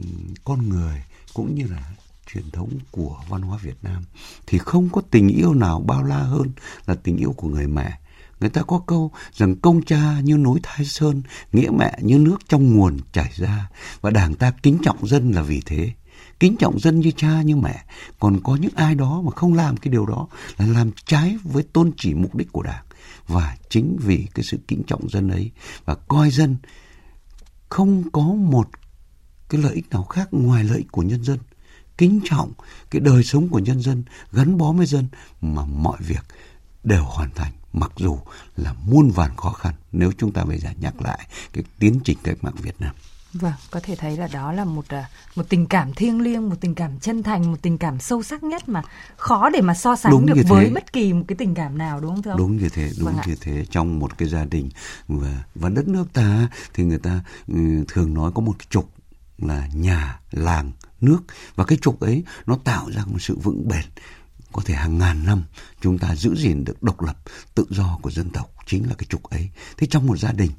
con 0.44 0.68
người 0.68 1.04
cũng 1.34 1.54
như 1.54 1.66
là 1.66 1.92
truyền 2.32 2.50
thống 2.50 2.70
của 2.90 3.16
văn 3.28 3.42
hóa 3.42 3.58
Việt 3.62 3.76
Nam 3.82 4.02
thì 4.46 4.58
không 4.58 4.88
có 4.92 5.02
tình 5.10 5.28
yêu 5.28 5.54
nào 5.54 5.80
bao 5.80 6.02
la 6.02 6.18
hơn 6.18 6.50
là 6.86 6.94
tình 6.94 7.16
yêu 7.16 7.34
của 7.36 7.48
người 7.48 7.66
mẹ. 7.66 7.98
Người 8.40 8.50
ta 8.50 8.62
có 8.62 8.82
câu 8.86 9.12
rằng 9.32 9.56
công 9.56 9.82
cha 9.82 10.20
như 10.20 10.36
núi 10.36 10.60
Thái 10.62 10.84
Sơn, 10.84 11.22
nghĩa 11.52 11.70
mẹ 11.78 11.98
như 12.02 12.18
nước 12.18 12.38
trong 12.48 12.74
nguồn 12.76 12.98
chảy 13.12 13.32
ra. 13.36 13.70
Và 14.00 14.10
đảng 14.10 14.34
ta 14.34 14.50
kính 14.62 14.78
trọng 14.84 15.06
dân 15.06 15.32
là 15.32 15.42
vì 15.42 15.60
thế. 15.66 15.92
Kính 16.40 16.56
trọng 16.56 16.80
dân 16.80 17.00
như 17.00 17.10
cha 17.16 17.42
như 17.42 17.56
mẹ. 17.56 17.84
Còn 18.20 18.40
có 18.42 18.56
những 18.56 18.74
ai 18.74 18.94
đó 18.94 19.22
mà 19.24 19.30
không 19.30 19.54
làm 19.54 19.76
cái 19.76 19.92
điều 19.92 20.06
đó 20.06 20.28
là 20.58 20.66
làm 20.66 20.90
trái 21.06 21.36
với 21.44 21.62
tôn 21.62 21.92
chỉ 21.96 22.14
mục 22.14 22.34
đích 22.34 22.52
của 22.52 22.62
đảng. 22.62 22.84
Và 23.26 23.56
chính 23.68 23.96
vì 24.00 24.26
cái 24.34 24.44
sự 24.44 24.58
kính 24.68 24.82
trọng 24.86 25.08
dân 25.08 25.28
ấy 25.28 25.50
và 25.84 25.94
coi 25.94 26.30
dân 26.30 26.56
không 27.68 28.10
có 28.10 28.22
một 28.22 28.68
cái 29.48 29.60
lợi 29.62 29.74
ích 29.74 29.90
nào 29.90 30.04
khác 30.04 30.28
ngoài 30.32 30.64
lợi 30.64 30.78
ích 30.78 30.92
của 30.92 31.02
nhân 31.02 31.24
dân 31.24 31.38
kính 31.98 32.20
trọng 32.24 32.52
cái 32.90 33.00
đời 33.00 33.22
sống 33.22 33.48
của 33.48 33.58
nhân 33.58 33.82
dân 33.82 34.02
gắn 34.32 34.58
bó 34.58 34.72
với 34.72 34.86
dân 34.86 35.08
mà 35.40 35.64
mọi 35.64 35.98
việc 36.00 36.24
đều 36.84 37.04
hoàn 37.04 37.30
thành 37.34 37.52
mặc 37.72 37.92
dù 37.96 38.18
là 38.56 38.74
muôn 38.84 39.10
vàn 39.10 39.36
khó 39.36 39.50
khăn 39.50 39.74
nếu 39.92 40.12
chúng 40.18 40.32
ta 40.32 40.44
bây 40.44 40.58
giờ 40.58 40.68
nhắc 40.80 41.02
lại 41.02 41.28
cái 41.52 41.64
tiến 41.78 42.00
trình 42.04 42.18
cách 42.22 42.36
mạng 42.42 42.54
Việt 42.62 42.80
Nam. 42.80 42.94
Vâng, 43.32 43.52
có 43.70 43.80
thể 43.82 43.96
thấy 43.96 44.16
là 44.16 44.28
đó 44.32 44.52
là 44.52 44.64
một 44.64 44.88
à, 44.88 45.10
một 45.36 45.48
tình 45.48 45.66
cảm 45.66 45.92
thiêng 45.92 46.20
liêng, 46.20 46.48
một 46.48 46.54
tình 46.60 46.74
cảm 46.74 46.98
chân 46.98 47.22
thành, 47.22 47.50
một 47.50 47.56
tình 47.62 47.78
cảm 47.78 48.00
sâu 48.00 48.22
sắc 48.22 48.42
nhất 48.42 48.68
mà 48.68 48.82
khó 49.16 49.50
để 49.50 49.60
mà 49.60 49.74
so 49.74 49.96
sánh 49.96 50.12
đúng 50.12 50.26
được 50.26 50.34
với 50.48 50.70
bất 50.70 50.92
kỳ 50.92 51.12
một 51.12 51.24
cái 51.28 51.36
tình 51.36 51.54
cảm 51.54 51.78
nào 51.78 52.00
đúng 52.00 52.14
không 52.14 52.22
thưa 52.22 52.30
ông? 52.30 52.38
Đúng 52.38 52.56
như 52.56 52.68
thế, 52.68 52.90
đúng 52.98 53.06
vâng 53.06 53.16
như 53.26 53.32
ạ. 53.32 53.40
thế 53.40 53.64
trong 53.70 53.98
một 53.98 54.18
cái 54.18 54.28
gia 54.28 54.44
đình 54.44 54.70
và 55.08 55.44
và 55.54 55.68
đất 55.68 55.88
nước 55.88 56.12
ta 56.12 56.48
thì 56.74 56.84
người 56.84 56.98
ta 56.98 57.20
ừ, 57.48 57.84
thường 57.88 58.14
nói 58.14 58.32
có 58.34 58.40
một 58.40 58.54
cái 58.58 58.66
trục 58.70 58.90
là 59.38 59.68
nhà, 59.74 60.20
làng, 60.30 60.72
nước. 61.00 61.18
Và 61.54 61.64
cái 61.64 61.78
trục 61.82 62.00
ấy 62.00 62.24
nó 62.46 62.58
tạo 62.64 62.90
ra 62.90 63.04
một 63.06 63.18
sự 63.18 63.38
vững 63.42 63.68
bền. 63.68 63.84
Có 64.52 64.62
thể 64.64 64.74
hàng 64.74 64.98
ngàn 64.98 65.24
năm 65.24 65.42
chúng 65.80 65.98
ta 65.98 66.14
giữ 66.14 66.34
gìn 66.34 66.64
được 66.64 66.82
độc 66.82 67.02
lập 67.02 67.16
tự 67.54 67.66
do 67.70 67.98
của 68.02 68.10
dân 68.10 68.30
tộc 68.30 68.50
chính 68.66 68.88
là 68.88 68.94
cái 68.98 69.06
trục 69.08 69.22
ấy. 69.22 69.50
Thế 69.76 69.86
trong 69.90 70.06
một 70.06 70.18
gia 70.18 70.32
đình 70.32 70.50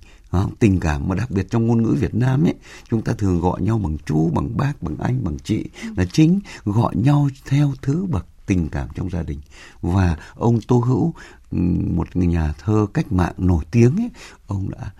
tình 0.60 0.80
cảm 0.80 1.08
mà 1.08 1.16
đặc 1.16 1.32
biệt 1.32 1.48
trong 1.50 1.68
ngôn 1.68 1.84
ngữ 1.84 1.96
Việt 2.00 2.16
Nam 2.16 2.44
ấy 2.44 2.56
chúng 2.90 3.02
ta 3.02 3.14
thường 3.14 3.40
gọi 3.40 3.62
nhau 3.62 3.78
bằng 3.78 3.98
chú 4.06 4.32
bằng 4.34 4.58
bác 4.58 4.82
bằng 4.82 4.98
anh 4.98 5.24
bằng 5.24 5.38
chị 5.44 5.66
là 5.98 6.06
chính 6.14 6.40
gọi 6.66 6.96
nhau 6.96 7.30
theo 7.46 7.74
thứ 7.82 8.06
bậc 8.06 8.26
tình 8.46 8.70
cảm 8.70 8.88
trong 8.96 9.10
gia 9.10 9.24
đình. 9.24 9.40
Và 9.82 10.18
ông 10.36 10.62
Tô 10.62 10.80
Hữu 10.80 11.14
một 11.96 12.16
người 12.16 12.28
nhà 12.28 12.54
thơ 12.60 12.88
cách 12.94 13.12
mạng 13.12 13.34
nổi 13.38 13.64
tiếng 13.72 13.96
ấy 13.96 14.10
ông 14.48 14.70
đã 14.70 14.92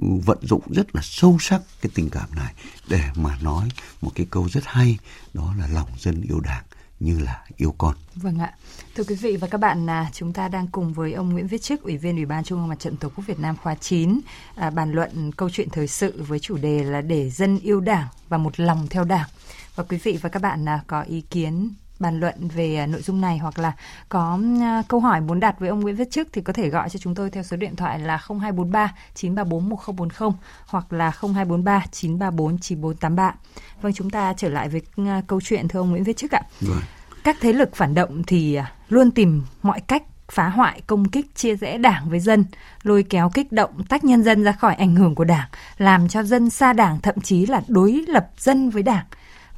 vận 0.00 0.38
dụng 0.42 0.62
rất 0.72 0.94
là 0.94 1.02
sâu 1.04 1.36
sắc 1.40 1.62
cái 1.80 1.90
tình 1.94 2.10
cảm 2.10 2.28
này 2.36 2.54
để 2.88 3.00
mà 3.16 3.38
nói 3.42 3.68
một 4.00 4.10
cái 4.14 4.26
câu 4.30 4.48
rất 4.48 4.64
hay 4.66 4.98
đó 5.34 5.54
là 5.58 5.66
lòng 5.66 5.88
dân 5.98 6.22
yêu 6.22 6.40
đảng 6.40 6.64
như 7.00 7.18
là 7.18 7.44
yêu 7.56 7.74
con. 7.78 7.94
Vâng 8.14 8.38
ạ. 8.38 8.54
Thưa 8.94 9.04
quý 9.04 9.14
vị 9.14 9.36
và 9.36 9.48
các 9.48 9.58
bạn, 9.58 9.90
à, 9.90 10.10
chúng 10.12 10.32
ta 10.32 10.48
đang 10.48 10.66
cùng 10.66 10.92
với 10.92 11.12
ông 11.12 11.28
Nguyễn 11.28 11.46
Viết 11.46 11.62
Chức, 11.62 11.82
Ủy 11.82 11.96
viên 11.96 12.16
Ủy 12.16 12.26
ban 12.26 12.44
Trung 12.44 12.58
ương 12.58 12.68
Mặt 12.68 12.80
trận 12.80 12.96
Tổ 12.96 13.08
quốc 13.08 13.26
Việt 13.26 13.38
Nam 13.38 13.56
khóa 13.62 13.74
9 13.74 14.20
à, 14.54 14.70
bàn 14.70 14.92
luận 14.92 15.32
câu 15.32 15.50
chuyện 15.50 15.68
thời 15.70 15.88
sự 15.88 16.24
với 16.28 16.38
chủ 16.38 16.56
đề 16.56 16.84
là 16.84 17.00
để 17.00 17.30
dân 17.30 17.58
yêu 17.58 17.80
Đảng 17.80 18.06
và 18.28 18.38
một 18.38 18.60
lòng 18.60 18.86
theo 18.90 19.04
Đảng. 19.04 19.28
Và 19.74 19.84
quý 19.84 19.98
vị 20.02 20.18
và 20.22 20.28
các 20.28 20.42
bạn 20.42 20.68
à, 20.68 20.80
có 20.86 21.02
ý 21.02 21.20
kiến 21.20 21.70
bàn 21.98 22.20
luận 22.20 22.48
về 22.48 22.76
à, 22.76 22.86
nội 22.86 23.02
dung 23.02 23.20
này 23.20 23.38
hoặc 23.38 23.58
là 23.58 23.72
có 24.08 24.38
à, 24.60 24.82
câu 24.88 25.00
hỏi 25.00 25.20
muốn 25.20 25.40
đặt 25.40 25.60
với 25.60 25.68
ông 25.68 25.80
Nguyễn 25.80 25.96
Viết 25.96 26.10
Chức 26.10 26.28
thì 26.32 26.42
có 26.42 26.52
thể 26.52 26.68
gọi 26.68 26.90
cho 26.90 26.98
chúng 26.98 27.14
tôi 27.14 27.30
theo 27.30 27.42
số 27.42 27.56
điện 27.56 27.76
thoại 27.76 27.98
là 27.98 28.16
0243 28.16 28.94
934 29.14 29.68
1040 29.68 30.30
hoặc 30.66 30.92
là 30.92 31.10
0243 31.10 31.84
934 31.92 32.58
9483. 32.58 33.34
Vâng, 33.82 33.92
chúng 33.92 34.10
ta 34.10 34.32
trở 34.36 34.48
lại 34.48 34.68
với 34.68 34.82
à, 34.96 35.22
câu 35.26 35.40
chuyện 35.40 35.68
thưa 35.68 35.80
ông 35.80 35.90
Nguyễn 35.90 36.04
Viết 36.04 36.16
Chức 36.16 36.30
ạ. 36.30 36.42
Vâng. 36.60 36.80
Các 37.24 37.36
thế 37.40 37.52
lực 37.52 37.76
phản 37.76 37.94
động 37.94 38.22
thì 38.26 38.58
luôn 38.88 39.10
tìm 39.10 39.42
mọi 39.62 39.80
cách 39.80 40.02
phá 40.32 40.48
hoại, 40.48 40.80
công 40.86 41.08
kích, 41.08 41.34
chia 41.34 41.56
rẽ 41.56 41.78
đảng 41.78 42.10
với 42.10 42.20
dân, 42.20 42.44
lôi 42.82 43.02
kéo 43.02 43.30
kích 43.34 43.52
động, 43.52 43.84
tách 43.88 44.04
nhân 44.04 44.22
dân 44.22 44.44
ra 44.44 44.52
khỏi 44.52 44.74
ảnh 44.74 44.96
hưởng 44.96 45.14
của 45.14 45.24
đảng, 45.24 45.48
làm 45.78 46.08
cho 46.08 46.22
dân 46.22 46.50
xa 46.50 46.72
đảng, 46.72 47.00
thậm 47.00 47.20
chí 47.20 47.46
là 47.46 47.62
đối 47.68 48.04
lập 48.08 48.28
dân 48.38 48.70
với 48.70 48.82
đảng 48.82 49.04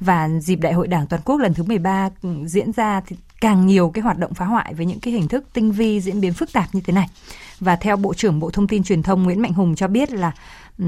và 0.01 0.29
dịp 0.39 0.55
đại 0.55 0.73
hội 0.73 0.87
đảng 0.87 1.07
toàn 1.07 1.21
quốc 1.25 1.37
lần 1.37 1.53
thứ 1.53 1.63
13 1.63 2.09
ừ, 2.21 2.29
diễn 2.45 2.71
ra 2.71 3.01
thì 3.07 3.15
càng 3.41 3.67
nhiều 3.67 3.91
cái 3.93 4.01
hoạt 4.01 4.17
động 4.17 4.33
phá 4.33 4.45
hoại 4.45 4.73
với 4.73 4.85
những 4.85 4.99
cái 4.99 5.13
hình 5.13 5.27
thức 5.27 5.45
tinh 5.53 5.71
vi 5.71 6.01
diễn 6.01 6.21
biến 6.21 6.33
phức 6.33 6.53
tạp 6.53 6.75
như 6.75 6.81
thế 6.81 6.93
này. 6.93 7.07
Và 7.59 7.75
theo 7.75 7.97
Bộ 7.97 8.13
trưởng 8.13 8.39
Bộ 8.39 8.49
Thông 8.49 8.67
tin 8.67 8.83
Truyền 8.83 9.03
thông 9.03 9.23
Nguyễn 9.23 9.41
Mạnh 9.41 9.53
Hùng 9.53 9.75
cho 9.75 9.87
biết 9.87 10.11
là 10.11 10.31
ừ, 10.77 10.85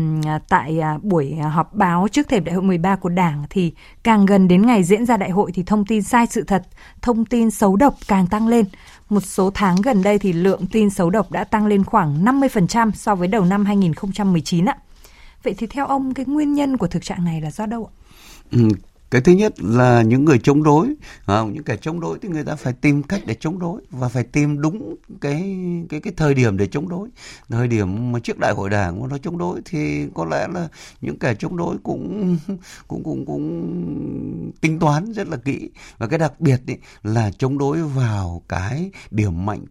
tại 0.50 0.80
à, 0.80 0.98
buổi 1.02 1.38
à, 1.42 1.50
họp 1.50 1.74
báo 1.74 2.08
trước 2.12 2.28
thềm 2.30 2.44
đại 2.44 2.56
hội 2.56 2.64
13 2.64 2.96
của 2.96 3.10
Đảng 3.10 3.44
thì 3.50 3.74
càng 4.04 4.26
gần 4.26 4.48
đến 4.48 4.66
ngày 4.66 4.84
diễn 4.84 5.06
ra 5.06 5.18
đại 5.18 5.30
hội 5.30 5.52
thì 5.54 5.64
thông 5.64 5.86
tin 5.86 6.02
sai 6.02 6.28
sự 6.28 6.44
thật, 6.44 6.64
thông 7.02 7.26
tin 7.26 7.52
xấu 7.52 7.76
độc 7.76 7.96
càng 8.08 8.28
tăng 8.28 8.48
lên. 8.48 8.66
Một 9.10 9.24
số 9.26 9.52
tháng 9.54 9.76
gần 9.82 10.04
đây 10.04 10.20
thì 10.20 10.34
lượng 10.34 10.66
tin 10.72 10.90
xấu 10.90 11.10
độc 11.10 11.32
đã 11.32 11.44
tăng 11.44 11.66
lên 11.66 11.84
khoảng 11.84 12.26
50% 12.26 12.92
so 12.92 13.16
với 13.16 13.28
đầu 13.28 13.46
năm 13.46 13.66
2019 13.66 14.66
ạ. 14.66 14.78
Vậy 15.44 15.56
thì 15.58 15.68
theo 15.68 15.88
ông 15.88 16.14
cái 16.14 16.26
nguyên 16.26 16.54
nhân 16.54 16.78
của 16.78 16.88
thực 16.88 17.04
trạng 17.04 17.26
này 17.26 17.42
là 17.42 17.52
do 17.52 17.66
đâu 17.66 17.90
ạ? 17.92 17.94
Ừ, 18.52 18.70
cái 19.14 19.22
thứ 19.22 19.32
nhất 19.32 19.54
là 19.58 20.02
những 20.02 20.26
người 20.26 20.40
chống 20.44 20.64
đối. 20.64 20.94
À, 21.26 21.44
những 21.44 21.64
kẻ 21.64 21.78
chống 21.78 22.00
đối 22.00 22.20
thì 22.20 22.30
người 22.30 22.44
ta 22.44 22.56
phải 22.56 22.74
tìm 22.74 23.04
cách 23.04 23.22
để 23.26 23.36
chống 23.40 23.60
đối 23.60 23.82
và 23.90 24.10
phải 24.10 24.24
tìm 24.24 24.62
đúng 24.62 24.96
cái 25.22 25.58
cái 25.90 26.00
cái 26.00 26.14
thời 26.18 26.34
điểm 26.34 26.58
để 26.58 26.68
chống 26.68 26.90
đối. 26.90 27.10
Thời 27.50 27.68
điểm 27.68 28.12
mà 28.12 28.20
trước 28.20 28.40
đại 28.40 28.54
hội 28.54 28.70
đảng 28.70 29.02
mà 29.02 29.08
nó 29.10 29.18
chống 29.18 29.38
đối 29.38 29.62
thì 29.66 30.08
có 30.14 30.26
lẽ 30.26 30.48
là 30.54 30.68
những 31.02 31.20
kẻ 31.20 31.36
chống 31.40 31.58
đối 31.58 31.78
cũng 31.84 32.38
cũng 32.88 33.04
cũng 33.04 33.26
cũng 33.26 34.54
tính 34.62 34.80
toán 34.80 35.12
rất 35.14 35.28
là 35.28 35.38
kỹ. 35.38 35.70
Và 35.98 36.08
cái 36.08 36.20
đặc 36.20 36.40
biệt 36.40 36.62
ý, 36.68 36.76
là 37.04 37.32
chống 37.38 37.58
đối 37.58 37.84
vào 37.84 38.42
cái 38.50 38.92
điểm 39.12 39.46
mạnh 39.46 39.66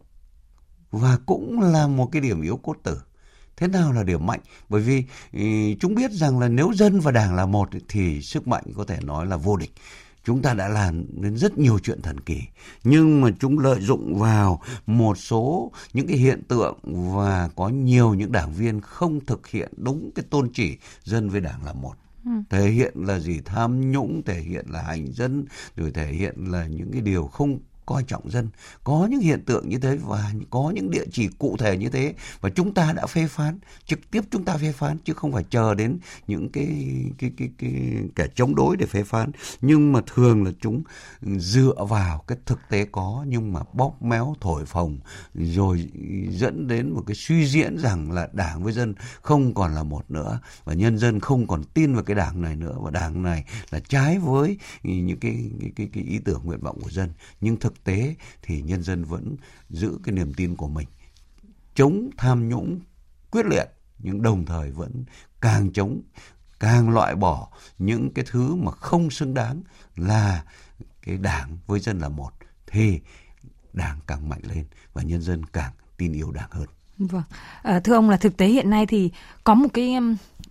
và 0.90 1.18
cũng 1.26 1.60
là 1.60 1.86
một 1.86 2.08
cái 2.12 2.22
điểm 2.22 2.42
yếu 2.42 2.56
cốt 2.56 2.76
tử 2.82 2.98
thế 3.62 3.68
nào 3.68 3.92
là 3.92 4.02
điểm 4.02 4.26
mạnh? 4.26 4.40
Bởi 4.68 4.80
vì 4.80 5.04
ý, 5.32 5.76
chúng 5.80 5.94
biết 5.94 6.10
rằng 6.10 6.38
là 6.38 6.48
nếu 6.48 6.72
dân 6.74 7.00
và 7.00 7.10
đảng 7.10 7.34
là 7.34 7.46
một 7.46 7.68
thì 7.88 8.22
sức 8.22 8.48
mạnh 8.48 8.64
có 8.76 8.84
thể 8.84 8.98
nói 9.02 9.26
là 9.26 9.36
vô 9.36 9.56
địch. 9.56 9.72
Chúng 10.24 10.42
ta 10.42 10.54
đã 10.54 10.68
làm 10.68 11.04
đến 11.22 11.36
rất 11.36 11.58
nhiều 11.58 11.78
chuyện 11.78 12.02
thần 12.02 12.20
kỳ 12.20 12.40
nhưng 12.84 13.20
mà 13.20 13.30
chúng 13.40 13.58
lợi 13.58 13.80
dụng 13.80 14.18
vào 14.18 14.60
một 14.86 15.18
số 15.18 15.72
những 15.92 16.06
cái 16.06 16.16
hiện 16.16 16.42
tượng 16.48 16.78
và 17.14 17.48
có 17.56 17.68
nhiều 17.68 18.14
những 18.14 18.32
đảng 18.32 18.52
viên 18.52 18.80
không 18.80 19.20
thực 19.24 19.46
hiện 19.46 19.72
đúng 19.76 20.10
cái 20.14 20.24
tôn 20.30 20.50
chỉ 20.54 20.76
dân 21.04 21.30
với 21.30 21.40
đảng 21.40 21.64
là 21.64 21.72
một. 21.72 21.94
Ừ. 22.24 22.30
thể 22.50 22.70
hiện 22.70 22.92
là 22.96 23.18
gì? 23.18 23.40
Tham 23.44 23.90
nhũng 23.90 24.22
thể 24.22 24.40
hiện 24.40 24.66
là 24.68 24.82
hành 24.82 25.12
dân 25.12 25.44
rồi 25.76 25.90
thể 25.90 26.12
hiện 26.12 26.34
là 26.36 26.66
những 26.66 26.92
cái 26.92 27.00
điều 27.00 27.26
không 27.26 27.58
coi 27.86 28.02
trọng 28.02 28.30
dân. 28.30 28.48
Có 28.84 29.08
những 29.10 29.20
hiện 29.20 29.44
tượng 29.44 29.68
như 29.68 29.78
thế 29.78 29.96
và 29.96 30.32
có 30.50 30.72
những 30.74 30.90
địa 30.90 31.04
chỉ 31.12 31.28
cụ 31.38 31.56
thể 31.58 31.76
như 31.76 31.88
thế 31.88 32.14
và 32.40 32.50
chúng 32.50 32.74
ta 32.74 32.92
đã 32.92 33.06
phê 33.06 33.26
phán 33.26 33.58
trực 33.86 34.10
tiếp 34.10 34.24
chúng 34.30 34.44
ta 34.44 34.56
phê 34.56 34.72
phán 34.72 34.98
chứ 34.98 35.12
không 35.12 35.32
phải 35.32 35.44
chờ 35.50 35.74
đến 35.74 35.98
những 36.26 36.48
cái 36.52 36.96
cái 37.18 37.32
cái 37.36 37.50
cái 37.58 37.72
kẻ 38.16 38.26
chống 38.34 38.54
đối 38.54 38.76
để 38.76 38.86
phê 38.86 39.02
phán. 39.02 39.30
Nhưng 39.60 39.92
mà 39.92 40.00
thường 40.14 40.44
là 40.44 40.50
chúng 40.60 40.82
dựa 41.22 41.84
vào 41.88 42.24
cái 42.26 42.38
thực 42.46 42.58
tế 42.68 42.86
có 42.92 43.24
nhưng 43.28 43.52
mà 43.52 43.60
bóp 43.72 44.02
méo 44.02 44.34
thổi 44.40 44.66
phồng 44.66 44.98
rồi 45.34 45.90
dẫn 46.30 46.68
đến 46.68 46.90
một 46.90 47.02
cái 47.06 47.14
suy 47.14 47.46
diễn 47.46 47.78
rằng 47.78 48.12
là 48.12 48.28
đảng 48.32 48.64
với 48.64 48.72
dân 48.72 48.94
không 49.22 49.54
còn 49.54 49.74
là 49.74 49.82
một 49.82 50.10
nữa 50.10 50.40
và 50.64 50.74
nhân 50.74 50.98
dân 50.98 51.20
không 51.20 51.46
còn 51.46 51.64
tin 51.64 51.94
vào 51.94 52.02
cái 52.02 52.16
đảng 52.16 52.42
này 52.42 52.56
nữa. 52.56 52.74
Và 52.80 52.90
đảng 52.90 53.22
này 53.22 53.44
là 53.70 53.80
trái 53.88 54.18
với 54.18 54.58
những 54.82 55.18
cái 55.20 55.50
cái 55.60 55.70
cái, 55.76 55.88
cái 55.92 56.04
ý 56.04 56.18
tưởng 56.24 56.40
nguyện 56.44 56.60
vọng 56.60 56.80
của 56.82 56.90
dân. 56.90 57.10
Nhưng 57.40 57.56
thực 57.56 57.71
thực 57.74 57.84
tế 57.84 58.14
thì 58.42 58.62
nhân 58.62 58.82
dân 58.82 59.04
vẫn 59.04 59.36
giữ 59.70 59.98
cái 60.04 60.12
niềm 60.14 60.34
tin 60.34 60.56
của 60.56 60.68
mình. 60.68 60.88
Chống 61.74 62.10
tham 62.16 62.48
nhũng 62.48 62.80
quyết 63.30 63.46
liệt 63.46 63.64
nhưng 63.98 64.22
đồng 64.22 64.44
thời 64.46 64.70
vẫn 64.70 65.04
càng 65.40 65.72
chống 65.72 66.00
càng 66.60 66.90
loại 66.90 67.14
bỏ 67.14 67.48
những 67.78 68.10
cái 68.14 68.24
thứ 68.30 68.54
mà 68.54 68.70
không 68.70 69.10
xứng 69.10 69.34
đáng 69.34 69.62
là 69.96 70.44
cái 71.02 71.16
đảng 71.16 71.58
với 71.66 71.80
dân 71.80 71.98
là 71.98 72.08
một. 72.08 72.30
Thì 72.66 73.00
đảng 73.72 73.98
càng 74.06 74.28
mạnh 74.28 74.40
lên 74.42 74.64
và 74.92 75.02
nhân 75.02 75.22
dân 75.22 75.44
càng 75.44 75.72
tin 75.96 76.12
yêu 76.12 76.30
đảng 76.30 76.50
hơn. 76.50 76.66
Vâng, 76.98 77.22
à, 77.62 77.80
thưa 77.80 77.94
ông 77.94 78.10
là 78.10 78.16
thực 78.16 78.36
tế 78.36 78.46
hiện 78.46 78.70
nay 78.70 78.86
thì 78.86 79.10
có 79.44 79.54
một 79.54 79.68
cái 79.74 79.96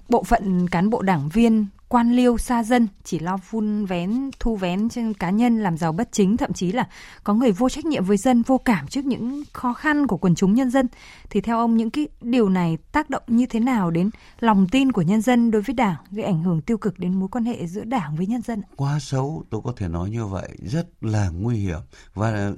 bộ 0.09 0.23
phận 0.23 0.67
cán 0.67 0.89
bộ 0.89 1.01
đảng 1.01 1.29
viên 1.29 1.67
quan 1.91 2.11
liêu 2.11 2.37
xa 2.37 2.63
dân, 2.63 2.87
chỉ 3.03 3.19
lo 3.19 3.37
vun 3.49 3.85
vén, 3.85 4.29
thu 4.39 4.55
vén 4.55 4.89
trên 4.89 5.13
cá 5.13 5.29
nhân, 5.29 5.59
làm 5.63 5.77
giàu 5.77 5.91
bất 5.91 6.09
chính, 6.11 6.37
thậm 6.37 6.53
chí 6.53 6.71
là 6.71 6.87
có 7.23 7.33
người 7.33 7.51
vô 7.51 7.69
trách 7.69 7.85
nhiệm 7.85 8.03
với 8.05 8.17
dân, 8.17 8.41
vô 8.41 8.57
cảm 8.57 8.87
trước 8.87 9.05
những 9.05 9.43
khó 9.53 9.73
khăn 9.73 10.07
của 10.07 10.17
quần 10.17 10.35
chúng 10.35 10.53
nhân 10.53 10.69
dân. 10.69 10.87
Thì 11.29 11.41
theo 11.41 11.57
ông, 11.57 11.77
những 11.77 11.89
cái 11.89 12.07
điều 12.21 12.49
này 12.49 12.77
tác 12.91 13.09
động 13.09 13.23
như 13.27 13.45
thế 13.45 13.59
nào 13.59 13.91
đến 13.91 14.09
lòng 14.39 14.67
tin 14.71 14.91
của 14.91 15.01
nhân 15.01 15.21
dân 15.21 15.51
đối 15.51 15.61
với 15.61 15.73
đảng, 15.73 15.95
gây 16.11 16.25
ảnh 16.25 16.43
hưởng 16.43 16.61
tiêu 16.61 16.77
cực 16.77 16.99
đến 16.99 17.19
mối 17.19 17.29
quan 17.29 17.45
hệ 17.45 17.67
giữa 17.67 17.83
đảng 17.83 18.15
với 18.15 18.27
nhân 18.27 18.41
dân? 18.41 18.61
Quá 18.75 18.99
xấu, 18.99 19.43
tôi 19.49 19.61
có 19.63 19.73
thể 19.77 19.87
nói 19.87 20.09
như 20.09 20.25
vậy, 20.25 20.49
rất 20.61 20.87
là 21.01 21.29
nguy 21.29 21.57
hiểm. 21.57 21.79
Và 22.13 22.51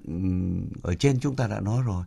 ở 0.84 0.96
trên 0.96 1.20
chúng 1.20 1.36
ta 1.36 1.48
đã 1.48 1.60
nói 1.60 1.84
rồi 1.86 2.04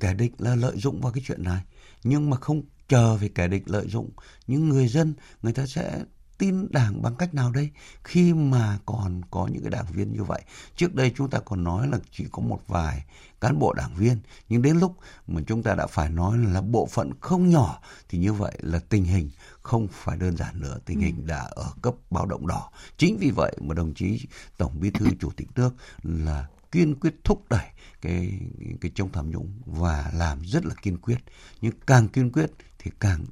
kẻ 0.00 0.14
địch 0.14 0.32
là 0.38 0.54
lợi 0.54 0.76
dụng 0.76 1.00
vào 1.00 1.12
cái 1.12 1.22
chuyện 1.26 1.42
này. 1.42 1.62
Nhưng 2.04 2.30
mà 2.30 2.36
không 2.36 2.62
chờ 2.88 3.16
về 3.16 3.28
kẻ 3.34 3.48
địch 3.48 3.62
lợi 3.66 3.86
dụng, 3.88 4.10
những 4.46 4.68
người 4.68 4.88
dân, 4.88 5.14
người 5.42 5.52
ta 5.52 5.66
sẽ 5.66 6.00
tin 6.38 6.68
đảng 6.70 7.02
bằng 7.02 7.14
cách 7.14 7.34
nào 7.34 7.50
đây? 7.50 7.70
Khi 8.04 8.34
mà 8.34 8.78
còn 8.86 9.20
có 9.30 9.48
những 9.52 9.62
cái 9.62 9.70
đảng 9.70 9.86
viên 9.92 10.12
như 10.12 10.24
vậy 10.24 10.42
trước 10.76 10.94
đây 10.94 11.12
chúng 11.16 11.30
ta 11.30 11.38
còn 11.38 11.64
nói 11.64 11.88
là 11.88 11.98
chỉ 12.10 12.24
có 12.32 12.42
một 12.42 12.60
vài 12.66 13.04
cán 13.40 13.58
bộ 13.58 13.72
đảng 13.72 13.94
viên 13.94 14.18
nhưng 14.48 14.62
đến 14.62 14.76
lúc 14.76 14.96
mà 15.26 15.40
chúng 15.46 15.62
ta 15.62 15.74
đã 15.74 15.86
phải 15.86 16.10
nói 16.10 16.38
là 16.38 16.60
bộ 16.60 16.86
phận 16.86 17.10
không 17.20 17.50
nhỏ 17.50 17.80
thì 18.08 18.18
như 18.18 18.32
vậy 18.32 18.58
là 18.62 18.78
tình 18.78 19.04
hình 19.04 19.30
không 19.62 19.88
phải 19.92 20.16
đơn 20.16 20.36
giản 20.36 20.60
nữa. 20.60 20.78
Tình 20.84 21.00
hình 21.00 21.16
ừ. 21.16 21.26
đã 21.26 21.38
ở 21.50 21.72
cấp 21.82 21.94
báo 22.10 22.26
động 22.26 22.46
đỏ. 22.46 22.70
Chính 22.96 23.16
vì 23.20 23.30
vậy 23.30 23.56
mà 23.60 23.74
đồng 23.74 23.94
chí 23.94 24.26
tổng 24.56 24.80
bí 24.80 24.90
thư 24.90 25.06
chủ 25.20 25.30
tịch 25.36 25.48
nước 25.54 25.74
là 26.02 26.46
kiên 26.72 26.94
quyết 27.00 27.14
thúc 27.24 27.44
đẩy 27.50 27.66
cái 28.00 28.40
cái 28.80 28.92
chống 28.94 29.12
tham 29.12 29.30
nhũng 29.30 29.52
và 29.66 30.10
làm 30.14 30.40
rất 30.40 30.66
là 30.66 30.74
kiên 30.82 30.98
quyết. 30.98 31.18
Nhưng 31.60 31.72
càng 31.86 32.08
kiên 32.08 32.32
quyết 32.32 32.50
thì 32.78 32.90
càng 33.00 33.24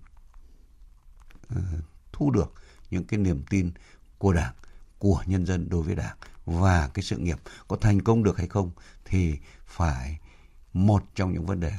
uh, 1.52 1.58
thu 2.12 2.30
được 2.30 2.52
những 2.94 3.04
cái 3.04 3.18
niềm 3.18 3.42
tin 3.50 3.70
của 4.18 4.32
đảng 4.32 4.52
của 4.98 5.22
nhân 5.26 5.46
dân 5.46 5.68
đối 5.68 5.82
với 5.82 5.94
đảng 5.94 6.16
và 6.46 6.90
cái 6.94 7.02
sự 7.02 7.16
nghiệp 7.16 7.38
có 7.68 7.76
thành 7.76 8.00
công 8.00 8.24
được 8.24 8.38
hay 8.38 8.46
không 8.46 8.70
thì 9.04 9.34
phải 9.66 10.18
một 10.72 11.02
trong 11.14 11.32
những 11.32 11.46
vấn 11.46 11.60
đề 11.60 11.72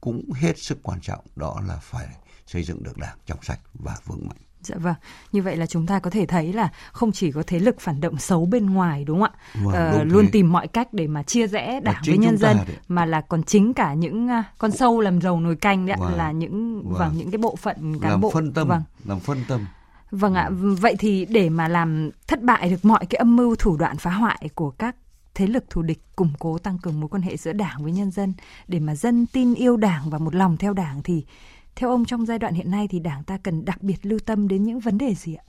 cũng 0.00 0.32
hết 0.32 0.58
sức 0.58 0.78
quan 0.82 1.00
trọng 1.00 1.24
đó 1.36 1.60
là 1.68 1.76
phải 1.76 2.06
xây 2.46 2.64
dựng 2.64 2.82
được 2.82 2.98
đảng 2.98 3.18
trong 3.26 3.38
sạch 3.42 3.60
và 3.74 3.96
vững 4.06 4.28
mạnh 4.28 4.38
Dạ 4.62 4.76
vâng, 4.76 4.94
như 5.32 5.42
vậy 5.42 5.56
là 5.56 5.66
chúng 5.66 5.86
ta 5.86 5.98
có 5.98 6.10
thể 6.10 6.26
thấy 6.26 6.52
là 6.52 6.68
không 6.92 7.12
chỉ 7.12 7.32
có 7.32 7.42
thế 7.46 7.58
lực 7.58 7.80
phản 7.80 8.00
động 8.00 8.18
xấu 8.18 8.46
bên 8.46 8.66
ngoài 8.66 9.04
đúng 9.04 9.20
không 9.20 9.30
ạ? 9.32 9.62
Vâng, 9.62 9.74
ờ, 9.74 10.04
luôn 10.04 10.24
thế. 10.24 10.30
tìm 10.32 10.52
mọi 10.52 10.68
cách 10.68 10.92
để 10.92 11.06
mà 11.06 11.22
chia 11.22 11.46
rẽ 11.46 11.80
đảng 11.80 12.02
với 12.06 12.18
nhân 12.18 12.38
dân 12.38 12.56
đấy. 12.56 12.76
mà 12.88 13.04
là 13.04 13.20
còn 13.20 13.42
chính 13.42 13.74
cả 13.74 13.94
những 13.94 14.26
uh, 14.26 14.44
con 14.58 14.70
sâu 14.70 15.00
làm 15.00 15.20
dầu 15.20 15.40
nồi 15.40 15.56
canh 15.56 15.86
đấy 15.86 15.96
vâng, 16.00 16.16
là 16.16 16.32
những 16.32 16.82
vâng. 16.82 16.98
vâng 16.98 17.16
những 17.16 17.30
cái 17.30 17.38
bộ 17.38 17.56
phận 17.56 18.00
cán 18.00 18.10
làm 18.10 18.20
bộ 18.20 18.30
phân 18.30 18.52
tâm, 18.52 18.68
vâng. 18.68 18.82
làm 19.04 19.20
phân 19.20 19.44
tâm 19.48 19.66
Vâng 20.10 20.34
ạ, 20.34 20.50
vậy 20.52 20.96
thì 20.98 21.24
để 21.24 21.48
mà 21.48 21.68
làm 21.68 22.10
thất 22.26 22.42
bại 22.42 22.70
được 22.70 22.84
mọi 22.84 23.06
cái 23.06 23.16
âm 23.18 23.36
mưu 23.36 23.56
thủ 23.56 23.76
đoạn 23.76 23.96
phá 23.96 24.10
hoại 24.10 24.48
của 24.54 24.70
các 24.70 24.96
thế 25.34 25.46
lực 25.46 25.64
thù 25.70 25.82
địch 25.82 26.02
củng 26.16 26.32
cố 26.38 26.58
tăng 26.58 26.78
cường 26.78 27.00
mối 27.00 27.08
quan 27.08 27.22
hệ 27.22 27.36
giữa 27.36 27.52
đảng 27.52 27.82
với 27.82 27.92
nhân 27.92 28.10
dân 28.10 28.34
để 28.68 28.80
mà 28.80 28.94
dân 28.94 29.26
tin 29.26 29.54
yêu 29.54 29.76
đảng 29.76 30.10
và 30.10 30.18
một 30.18 30.34
lòng 30.34 30.56
theo 30.56 30.72
đảng 30.72 31.02
thì 31.02 31.24
theo 31.74 31.90
ông 31.90 32.04
trong 32.04 32.26
giai 32.26 32.38
đoạn 32.38 32.54
hiện 32.54 32.70
nay 32.70 32.88
thì 32.90 32.98
đảng 32.98 33.24
ta 33.24 33.38
cần 33.38 33.64
đặc 33.64 33.82
biệt 33.82 34.06
lưu 34.06 34.18
tâm 34.18 34.48
đến 34.48 34.64
những 34.64 34.80
vấn 34.80 34.98
đề 34.98 35.14
gì 35.14 35.34
ạ? 35.34 35.44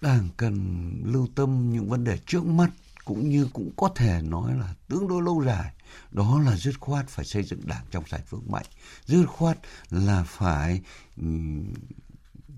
Đảng 0.00 0.28
cần 0.36 0.90
lưu 1.04 1.28
tâm 1.34 1.72
những 1.72 1.88
vấn 1.88 2.04
đề 2.04 2.18
trước 2.26 2.46
mắt 2.46 2.70
cũng 3.04 3.28
như 3.28 3.48
cũng 3.52 3.70
có 3.76 3.88
thể 3.96 4.20
nói 4.22 4.54
là 4.54 4.74
tương 4.88 5.08
đối 5.08 5.22
lâu 5.22 5.42
dài 5.46 5.72
đó 6.10 6.40
là 6.44 6.56
dứt 6.56 6.80
khoát 6.80 7.08
phải 7.08 7.24
xây 7.24 7.42
dựng 7.42 7.60
đảng 7.64 7.84
trong 7.90 8.04
sạch 8.06 8.30
vững 8.30 8.50
mạnh 8.52 8.66
dứt 9.04 9.26
khoát 9.26 9.58
là 9.90 10.24
phải 10.26 10.80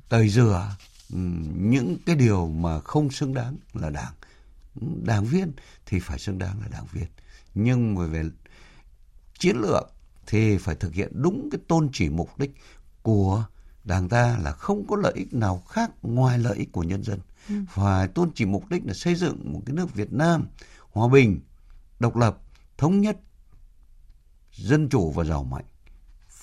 tẩy 0.09 0.29
rửa 0.29 0.77
những 1.55 1.97
cái 2.07 2.17
điều 2.17 2.49
mà 2.49 2.81
không 2.81 3.11
xứng 3.11 3.35
đáng 3.35 3.57
là 3.75 3.91
đảng. 3.91 4.13
Đảng 5.05 5.25
viên 5.25 5.53
thì 5.87 6.01
phải 6.01 6.19
xứng 6.19 6.39
đáng 6.39 6.61
là 6.61 6.69
đảng 6.69 6.87
viên. 6.93 7.07
Nhưng 7.55 7.95
mà 7.95 8.07
về 8.07 8.23
chiến 9.39 9.57
lược 9.57 9.93
thì 10.27 10.59
phải 10.59 10.75
thực 10.75 10.95
hiện 10.95 11.13
đúng 11.15 11.49
cái 11.53 11.61
tôn 11.69 11.89
chỉ 11.93 12.09
mục 12.09 12.39
đích 12.39 12.55
của 13.03 13.45
đảng 13.85 14.09
ta 14.09 14.39
là 14.43 14.53
không 14.53 14.87
có 14.87 14.97
lợi 14.97 15.13
ích 15.17 15.35
nào 15.35 15.63
khác 15.69 15.91
ngoài 16.03 16.39
lợi 16.39 16.57
ích 16.57 16.73
của 16.73 16.83
nhân 16.83 17.05
dân. 17.05 17.21
Ừ. 17.49 17.55
phải 17.69 18.09
tôn 18.09 18.31
chỉ 18.35 18.45
mục 18.47 18.71
đích 18.71 18.87
là 18.87 18.95
xây 18.95 19.15
dựng 19.15 19.53
một 19.53 19.63
cái 19.67 19.77
nước 19.77 19.95
Việt 19.95 20.13
Nam 20.13 20.47
hòa 20.91 21.09
bình 21.09 21.41
độc 22.01 22.17
lập 22.17 22.39
thống 22.79 23.01
nhất 23.01 23.17
dân 24.53 24.89
chủ 24.89 25.11
và 25.11 25.25
giàu 25.25 25.45
mạnh 25.45 25.65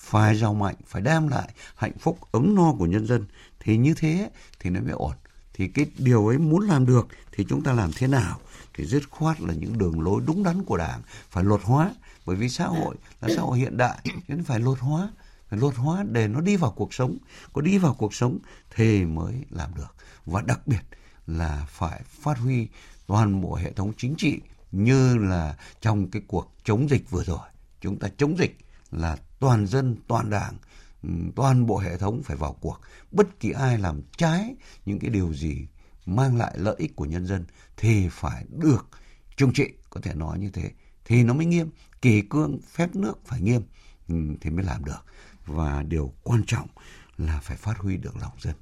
phải 0.06 0.36
giàu 0.36 0.54
mạnh, 0.54 0.74
phải 0.86 1.02
đem 1.02 1.28
lại 1.28 1.50
hạnh 1.76 1.98
phúc 1.98 2.18
ấm 2.32 2.54
no 2.54 2.72
của 2.78 2.86
nhân 2.86 3.06
dân. 3.06 3.24
Thì 3.60 3.76
như 3.76 3.94
thế 3.94 4.30
thì 4.60 4.70
nó 4.70 4.80
mới 4.80 4.92
ổn. 4.92 5.12
Thì 5.54 5.68
cái 5.68 5.86
điều 5.98 6.26
ấy 6.26 6.38
muốn 6.38 6.60
làm 6.60 6.86
được 6.86 7.08
thì 7.32 7.44
chúng 7.48 7.62
ta 7.62 7.72
làm 7.72 7.90
thế 7.96 8.06
nào? 8.06 8.40
Thì 8.74 8.84
dứt 8.84 9.10
khoát 9.10 9.40
là 9.40 9.54
những 9.54 9.78
đường 9.78 10.00
lối 10.00 10.22
đúng 10.26 10.42
đắn 10.42 10.64
của 10.64 10.76
đảng 10.76 11.02
phải 11.30 11.44
luật 11.44 11.60
hóa. 11.64 11.94
Bởi 12.26 12.36
vì 12.36 12.48
xã 12.48 12.66
hội 12.66 12.96
là 13.20 13.28
xã 13.36 13.42
hội 13.42 13.58
hiện 13.58 13.76
đại 13.76 13.98
nên 14.28 14.44
phải 14.44 14.60
luật 14.60 14.78
hóa. 14.78 15.10
Phải 15.48 15.58
luật 15.58 15.76
hóa 15.76 16.04
để 16.12 16.28
nó 16.28 16.40
đi 16.40 16.56
vào 16.56 16.70
cuộc 16.70 16.94
sống. 16.94 17.18
Có 17.52 17.60
đi 17.60 17.78
vào 17.78 17.94
cuộc 17.94 18.14
sống 18.14 18.38
thì 18.74 19.04
mới 19.04 19.34
làm 19.50 19.74
được. 19.74 19.94
Và 20.26 20.42
đặc 20.42 20.66
biệt 20.66 20.82
là 21.26 21.66
phải 21.70 22.02
phát 22.08 22.38
huy 22.38 22.68
toàn 23.06 23.40
bộ 23.40 23.54
hệ 23.54 23.72
thống 23.72 23.92
chính 23.96 24.14
trị 24.18 24.40
như 24.72 25.16
là 25.16 25.56
trong 25.80 26.10
cái 26.10 26.22
cuộc 26.26 26.52
chống 26.64 26.90
dịch 26.90 27.10
vừa 27.10 27.24
rồi. 27.24 27.48
Chúng 27.80 27.98
ta 27.98 28.08
chống 28.16 28.38
dịch 28.38 28.58
là 28.90 29.16
toàn 29.38 29.66
dân, 29.66 29.96
toàn 30.08 30.30
đảng 30.30 30.56
ừ, 31.02 31.08
toàn 31.36 31.66
bộ 31.66 31.78
hệ 31.78 31.98
thống 31.98 32.22
phải 32.22 32.36
vào 32.36 32.52
cuộc. 32.60 32.80
Bất 33.10 33.40
kỳ 33.40 33.50
ai 33.50 33.78
làm 33.78 34.02
trái 34.16 34.54
những 34.86 34.98
cái 34.98 35.10
điều 35.10 35.34
gì 35.34 35.66
mang 36.06 36.36
lại 36.36 36.54
lợi 36.58 36.74
ích 36.78 36.96
của 36.96 37.04
nhân 37.04 37.26
dân 37.26 37.44
thì 37.76 38.08
phải 38.08 38.44
được 38.48 38.88
trừng 39.36 39.52
trị, 39.52 39.68
có 39.90 40.00
thể 40.00 40.14
nói 40.14 40.38
như 40.38 40.50
thế, 40.50 40.70
thì 41.04 41.22
nó 41.22 41.34
mới 41.34 41.46
nghiêm. 41.46 41.70
Kỳ 42.02 42.22
cương 42.22 42.60
phép 42.70 42.96
nước 42.96 43.18
phải 43.24 43.40
nghiêm 43.40 43.62
ừ, 44.08 44.14
thì 44.40 44.50
mới 44.50 44.64
làm 44.64 44.84
được. 44.84 45.04
Và 45.46 45.82
điều 45.82 46.12
quan 46.22 46.42
trọng 46.46 46.68
là 47.16 47.40
phải 47.40 47.56
phát 47.56 47.78
huy 47.78 47.96
được 47.96 48.16
lòng 48.16 48.32
dân. 48.40 48.54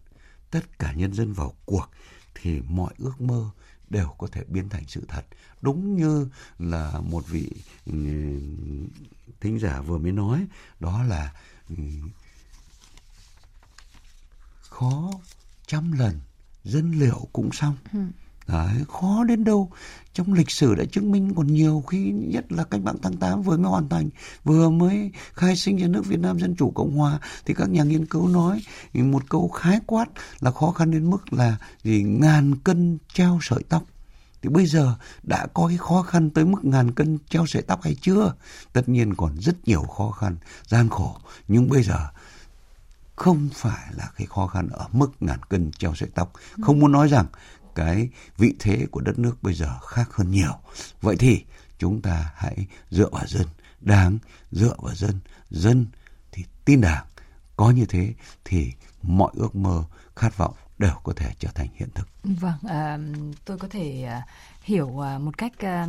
Tất 0.51 0.79
cả 0.79 0.93
nhân 0.93 1.13
dân 1.13 1.33
vào 1.33 1.55
cuộc 1.65 1.91
thì 2.35 2.61
mọi 2.61 2.95
ước 2.99 3.21
mơ 3.21 3.51
đều 3.91 4.09
có 4.19 4.27
thể 4.33 4.45
biến 4.49 4.69
thành 4.69 4.85
sự 4.87 5.05
thật 5.09 5.25
đúng 5.63 5.97
như 5.97 6.29
là 6.59 7.01
một 7.01 7.29
vị 7.29 7.51
ừ, 7.87 7.93
thính 9.41 9.59
giả 9.59 9.81
vừa 9.81 9.99
mới 9.99 10.13
nói, 10.13 10.47
đó 10.81 11.03
là 11.03 11.33
ừ, 11.69 11.77
khó 14.61 15.11
trăm 15.67 15.93
lần, 15.93 16.21
dân 16.65 16.93
liệu 16.93 17.29
cũng 17.33 17.53
xong 17.53 17.77
ừ. 17.93 17.99
Đấy, 18.47 18.85
khó 18.89 19.25
đến 19.25 19.45
đâu. 19.45 19.71
Trong 20.13 20.33
lịch 20.33 20.51
sử 20.51 20.75
đã 20.75 20.85
chứng 20.85 21.13
minh 21.13 21.35
còn 21.37 21.47
nhiều 21.47 21.85
khi 21.87 22.13
nhất 22.13 22.53
là 22.53 22.65
cách 22.65 22.81
mạng 22.81 22.97
tháng 23.03 23.17
8 23.17 23.43
vừa 23.43 23.57
mới 23.57 23.71
hoàn 23.71 23.89
thành 23.89 24.09
vừa 24.45 24.71
mới 24.71 25.11
khai 25.33 25.57
sinh 25.57 25.77
ra 25.77 25.87
nước 25.87 26.07
Việt 26.07 26.21
Nam 26.21 26.39
Dân 26.39 26.57
Chủ 26.57 26.71
Cộng 26.71 26.97
Hòa 26.97 27.19
thì 27.45 27.55
các 27.55 27.69
nhà 27.69 27.83
nghiên 27.83 28.07
cứu 28.07 28.29
nói 28.29 28.63
một 28.95 29.23
câu 29.29 29.49
khái 29.49 29.81
quát 29.87 30.07
là 30.41 30.51
khó 30.51 30.71
khăn 30.71 30.91
đến 30.91 31.11
mức 31.11 31.33
là 31.33 31.57
gì? 31.83 32.03
Ngàn 32.03 32.57
cân 32.57 32.99
treo 33.15 33.39
sợi 33.43 33.63
tóc. 33.69 33.83
Thì 34.43 34.49
bây 34.49 34.67
giờ 34.67 34.95
đã 35.23 35.47
có 35.55 35.69
cái 35.69 35.77
khó 35.77 36.03
khăn 36.03 36.31
tới 36.31 36.45
mức 36.45 36.65
ngàn 36.65 36.91
cân 36.91 37.19
treo 37.29 37.47
sợi 37.47 37.63
tóc 37.63 37.83
hay 37.83 37.97
chưa? 38.01 38.35
Tất 38.73 38.89
nhiên 38.89 39.15
còn 39.15 39.37
rất 39.41 39.69
nhiều 39.69 39.83
khó 39.83 40.11
khăn 40.11 40.37
gian 40.67 40.89
khổ. 40.89 41.17
Nhưng 41.49 41.69
bây 41.69 41.83
giờ 41.83 42.09
không 43.17 43.49
phải 43.55 43.93
là 43.97 44.11
cái 44.17 44.27
khó 44.27 44.47
khăn 44.47 44.69
ở 44.69 44.87
mức 44.93 45.11
ngàn 45.21 45.39
cân 45.49 45.71
treo 45.73 45.95
sợi 45.95 46.09
tóc. 46.15 46.33
Không 46.63 46.79
muốn 46.79 46.93
nói 46.93 47.09
rằng 47.09 47.27
cái 47.75 48.09
vị 48.39 48.55
thế 48.59 48.87
của 48.91 49.01
đất 49.01 49.19
nước 49.19 49.43
bây 49.43 49.55
giờ 49.55 49.79
khác 49.81 50.09
hơn 50.13 50.31
nhiều. 50.31 50.55
Vậy 51.01 51.17
thì 51.19 51.45
chúng 51.79 52.03
ta 52.03 52.33
hãy 52.35 52.67
dựa 52.91 53.09
vào 53.09 53.27
dân. 53.27 53.47
Đảng 53.81 54.19
dựa 54.53 54.77
vào 54.79 54.95
dân. 54.95 55.21
Dân 55.51 55.87
thì 56.33 56.45
tin 56.65 56.81
đảng. 56.81 57.05
Có 57.57 57.71
như 57.71 57.87
thế 57.87 58.15
thì 58.45 58.73
mọi 59.03 59.33
ước 59.35 59.57
mơ 59.57 59.85
khát 60.17 60.37
vọng 60.37 60.55
đều 60.79 60.95
có 61.03 61.13
thể 61.17 61.31
trở 61.39 61.49
thành 61.55 61.69
hiện 61.75 61.89
thực. 61.95 62.09
Vâng, 62.25 62.59
à, 62.69 62.99
tôi 63.45 63.59
có 63.59 63.69
thể 63.69 64.03
à, 64.03 64.27
hiểu 64.63 65.05
à, 65.05 65.19
một 65.19 65.39
cách 65.39 65.53
à, 65.59 65.87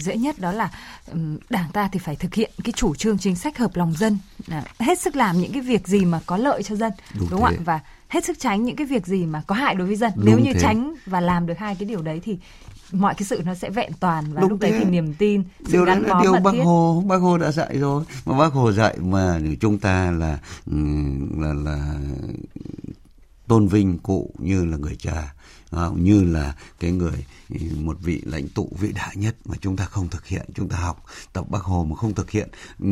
dễ 0.00 0.16
nhất 0.16 0.38
đó 0.38 0.52
là 0.52 0.70
um, 1.06 1.38
đảng 1.50 1.70
ta 1.72 1.88
thì 1.92 1.98
phải 1.98 2.16
thực 2.16 2.34
hiện 2.34 2.50
cái 2.64 2.72
chủ 2.72 2.94
trương 2.94 3.18
chính 3.18 3.36
sách 3.36 3.58
hợp 3.58 3.76
lòng 3.76 3.92
dân, 3.96 4.18
à, 4.48 4.64
hết 4.78 5.00
sức 5.00 5.16
làm 5.16 5.40
những 5.40 5.52
cái 5.52 5.62
việc 5.62 5.88
gì 5.88 6.04
mà 6.04 6.20
có 6.26 6.36
lợi 6.36 6.62
cho 6.62 6.76
dân, 6.76 6.92
đúng, 7.14 7.28
đúng 7.30 7.42
không 7.42 7.54
ạ? 7.54 7.62
Và 7.64 7.80
hết 8.14 8.24
sức 8.24 8.38
tránh 8.40 8.64
những 8.64 8.76
cái 8.76 8.86
việc 8.86 9.06
gì 9.06 9.26
mà 9.26 9.42
có 9.46 9.54
hại 9.54 9.74
đối 9.74 9.86
với 9.86 9.96
dân. 9.96 10.12
Đúng 10.16 10.24
Nếu 10.26 10.38
như 10.38 10.52
thế. 10.52 10.60
tránh 10.60 10.94
và 11.06 11.20
làm 11.20 11.46
được 11.46 11.58
hai 11.58 11.74
cái 11.74 11.88
điều 11.88 12.02
đấy 12.02 12.20
thì 12.24 12.38
mọi 12.92 13.14
cái 13.14 13.24
sự 13.26 13.42
nó 13.44 13.54
sẽ 13.54 13.70
vẹn 13.70 13.92
toàn 14.00 14.24
và 14.32 14.40
Đúng 14.40 14.50
lúc 14.50 14.58
thế. 14.62 14.70
đấy 14.70 14.80
thì 14.84 14.90
niềm 14.90 15.14
tin 15.14 15.42
sự 15.66 15.72
điều 15.72 15.84
gắn 15.84 16.04
bó 16.08 16.22
điều 16.22 16.32
bác 16.32 16.52
thiết. 16.52 16.62
hồ 16.64 17.04
bác 17.06 17.16
hồ 17.16 17.38
đã 17.38 17.52
dạy 17.52 17.78
rồi 17.78 18.04
mà 18.26 18.38
bác 18.38 18.52
hồ 18.52 18.72
dạy 18.72 18.96
mà 19.00 19.40
chúng 19.60 19.78
ta 19.78 20.10
là 20.10 20.38
là 21.38 21.52
là 21.54 21.94
tôn 23.48 23.66
vinh 23.68 23.98
cụ 23.98 24.30
như 24.38 24.64
là 24.64 24.76
người 24.76 24.96
cha 24.98 25.34
như 25.96 26.24
là 26.24 26.54
cái 26.80 26.90
người 26.90 27.24
một 27.80 27.96
vị 28.00 28.22
lãnh 28.24 28.48
tụ 28.48 28.68
vĩ 28.78 28.92
đại 28.92 29.16
nhất 29.16 29.36
mà 29.44 29.56
chúng 29.60 29.76
ta 29.76 29.84
không 29.84 30.08
thực 30.08 30.26
hiện 30.26 30.46
chúng 30.54 30.68
ta 30.68 30.76
học 30.76 31.04
tập 31.32 31.44
bác 31.48 31.62
hồ 31.62 31.86
mà 31.90 31.96
không 31.96 32.14
thực 32.14 32.30
hiện 32.30 32.48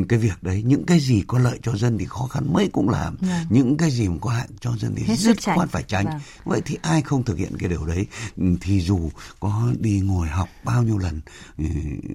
cái 0.08 0.18
việc 0.18 0.42
đấy 0.42 0.62
những 0.66 0.84
cái 0.86 1.00
gì 1.00 1.24
có 1.26 1.38
lợi 1.38 1.58
cho 1.62 1.76
dân 1.76 1.98
thì 1.98 2.06
khó 2.08 2.26
khăn 2.30 2.52
mấy 2.52 2.68
cũng 2.72 2.88
làm 2.88 3.16
yeah. 3.22 3.32
Vâng. 3.32 3.46
những 3.50 3.76
cái 3.76 3.90
gì 3.90 4.08
mà 4.08 4.16
có 4.20 4.30
hại 4.30 4.48
cho 4.60 4.70
dân 4.78 4.94
thì 4.96 5.04
Hết 5.06 5.18
rất 5.18 5.36
khoát 5.44 5.68
phải 5.68 5.82
tránh 5.82 6.04
vâng. 6.04 6.20
vậy 6.44 6.62
thì 6.64 6.78
ai 6.82 7.02
không 7.02 7.24
thực 7.24 7.38
hiện 7.38 7.52
cái 7.58 7.68
điều 7.68 7.86
đấy 7.86 8.06
thì 8.60 8.80
dù 8.80 9.10
có 9.40 9.68
đi 9.78 10.00
ngồi 10.00 10.28
học 10.28 10.48
bao 10.64 10.82
nhiêu 10.82 10.98
lần 10.98 11.20
ừ, 11.58 11.64